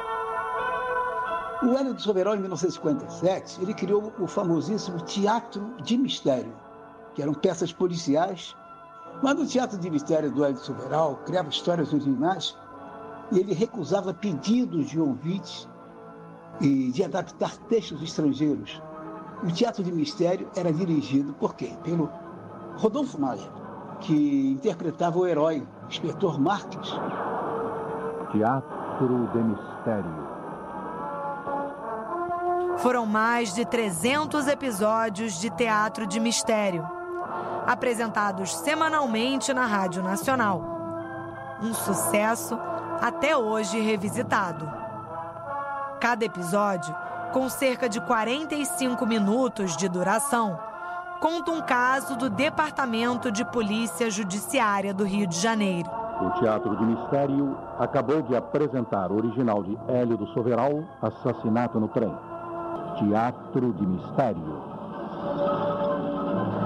O 1.63 1.75
Hélio 1.75 1.93
de 1.93 2.01
Soberal, 2.01 2.35
em 2.35 2.39
1957, 2.39 3.61
ele 3.61 3.73
criou 3.73 4.13
o 4.19 4.27
famosíssimo 4.27 4.99
Teatro 5.01 5.73
de 5.81 5.97
Mistério, 5.97 6.53
que 7.15 7.21
eram 7.21 7.33
peças 7.33 7.73
policiais. 7.73 8.55
Mas 9.23 9.35
no 9.35 9.45
Teatro 9.45 9.77
de 9.77 9.89
Mistério 9.89 10.31
do 10.31 10.45
Hélio 10.45 10.57
de 10.57 10.63
Soberal, 10.63 11.15
criava 11.25 11.49
histórias 11.49 11.91
originais 11.91 12.55
e 13.31 13.39
ele 13.39 13.53
recusava 13.53 14.13
pedidos 14.13 14.89
de 14.89 14.99
ouvintes 14.99 15.67
e 16.61 16.91
de 16.91 17.03
adaptar 17.03 17.57
textos 17.67 18.01
estrangeiros. 18.03 18.81
O 19.43 19.51
Teatro 19.51 19.83
de 19.83 19.91
Mistério 19.91 20.49
era 20.55 20.71
dirigido 20.71 21.33
por 21.33 21.55
quem? 21.55 21.75
Pelo 21.77 22.09
Rodolfo 22.75 23.19
Maia, 23.19 23.51
que 23.99 24.51
interpretava 24.51 25.17
o 25.17 25.27
herói, 25.27 25.65
o 25.83 25.87
inspetor 25.87 26.39
Marques. 26.39 26.89
Teatro 28.31 29.29
de 29.33 29.39
Mistério. 29.39 30.27
Foram 32.77 33.05
mais 33.05 33.53
de 33.55 33.65
300 33.65 34.47
episódios 34.47 35.39
de 35.39 35.49
teatro 35.49 36.05
de 36.05 36.19
mistério, 36.19 36.87
apresentados 37.65 38.55
semanalmente 38.55 39.51
na 39.53 39.65
Rádio 39.65 40.03
Nacional. 40.03 40.63
Um 41.61 41.73
sucesso 41.73 42.57
até 43.01 43.35
hoje 43.35 43.79
revisitado. 43.79 44.71
Cada 45.99 46.23
episódio, 46.23 46.95
com 47.33 47.49
cerca 47.49 47.89
de 47.89 47.99
45 48.01 49.05
minutos 49.07 49.75
de 49.75 49.89
duração, 49.89 50.59
conta 51.19 51.51
um 51.51 51.61
caso 51.61 52.15
do 52.15 52.29
Departamento 52.29 53.31
de 53.31 53.43
Polícia 53.45 54.09
Judiciária 54.09 54.93
do 54.93 55.03
Rio 55.03 55.27
de 55.27 55.39
Janeiro. 55.39 55.89
O 56.21 56.39
Teatro 56.39 56.75
de 56.75 56.83
Mistério 56.83 57.57
acabou 57.79 58.21
de 58.21 58.35
apresentar 58.35 59.11
o 59.11 59.17
original 59.17 59.63
de 59.63 59.77
Hélio 59.87 60.17
do 60.17 60.27
Soveral, 60.27 60.83
Assassinato 61.01 61.79
no 61.79 61.87
Trem. 61.87 62.13
Teatro 62.99 63.73
de 63.73 63.85
Mistério. 63.85 64.63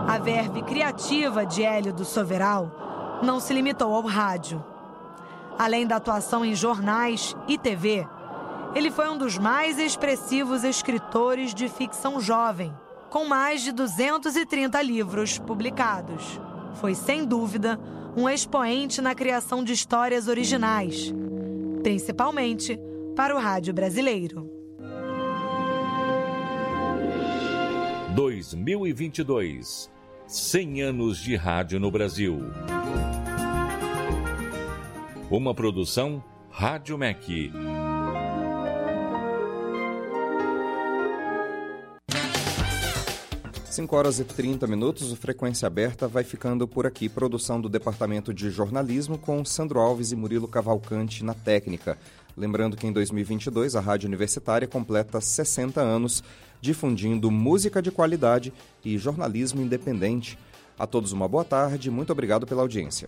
A 0.08 0.18
verve 0.18 0.62
criativa 0.64 1.46
de 1.46 1.64
Hélio 1.64 1.94
do 1.94 2.06
Soveral 2.06 3.20
não 3.24 3.40
se 3.40 3.54
limitou 3.54 3.94
ao 3.94 4.04
rádio. 4.04 4.64
Além 5.58 5.86
da 5.86 5.98
atuação 5.98 6.44
em 6.44 6.56
jornais 6.56 7.36
e 7.48 7.58
TV, 7.58 8.08
ele 8.74 8.90
foi 8.90 9.10
um 9.10 9.18
dos 9.18 9.38
mais 9.38 9.78
expressivos 9.78 10.64
escritores 10.64 11.54
de 11.54 11.68
ficção 11.68 12.20
jovem, 12.20 12.74
com 13.12 13.26
mais 13.26 13.62
de 13.62 13.74
230 13.74 14.82
livros 14.82 15.38
publicados. 15.38 16.40
Foi, 16.76 16.96
sem 16.96 17.26
dúvida, 17.26 17.78
um 18.16 18.28
expoente 18.28 19.02
na 19.02 19.14
criação 19.14 19.64
de 19.66 19.74
histórias 19.74 20.30
originais, 20.30 21.14
principalmente 21.84 22.80
para 23.14 23.36
o 23.36 23.40
rádio 23.40 23.74
brasileiro. 23.74 24.50
2022 28.16 29.92
100 30.26 30.82
anos 30.82 31.18
de 31.18 31.36
rádio 31.36 31.82
no 31.82 31.92
Brasil. 31.92 32.40
Uma 35.30 35.54
produção 35.54 36.24
Rádio 36.50 36.98
MEC. 36.98 37.52
Cinco 43.72 43.96
horas 43.96 44.20
e 44.20 44.26
30 44.26 44.68
minutos, 44.68 45.14
o 45.14 45.16
Frequência 45.16 45.66
Aberta 45.66 46.06
vai 46.06 46.26
ficando 46.26 46.68
por 46.68 46.86
aqui. 46.86 47.08
Produção 47.08 47.62
do 47.62 47.70
Departamento 47.70 48.34
de 48.34 48.50
Jornalismo 48.50 49.18
com 49.18 49.46
Sandro 49.46 49.80
Alves 49.80 50.12
e 50.12 50.16
Murilo 50.18 50.46
Cavalcante 50.46 51.24
na 51.24 51.34
técnica. 51.34 51.98
Lembrando 52.36 52.76
que 52.76 52.86
em 52.86 52.92
2022 52.92 53.78
a 53.78 53.80
Rádio 53.80 54.08
Universitária 54.08 54.68
completa 54.68 55.22
60 55.22 55.80
anos, 55.80 56.22
difundindo 56.60 57.32
música 57.32 57.82
de 57.82 57.92
qualidade 57.92 58.52
e 58.84 58.98
jornalismo 58.98 59.62
independente. 59.62 60.38
A 60.78 60.86
todos 60.86 61.14
uma 61.14 61.30
boa 61.30 61.46
tarde, 61.46 61.90
muito 61.90 62.12
obrigado 62.12 62.46
pela 62.46 62.64
audiência. 62.64 63.08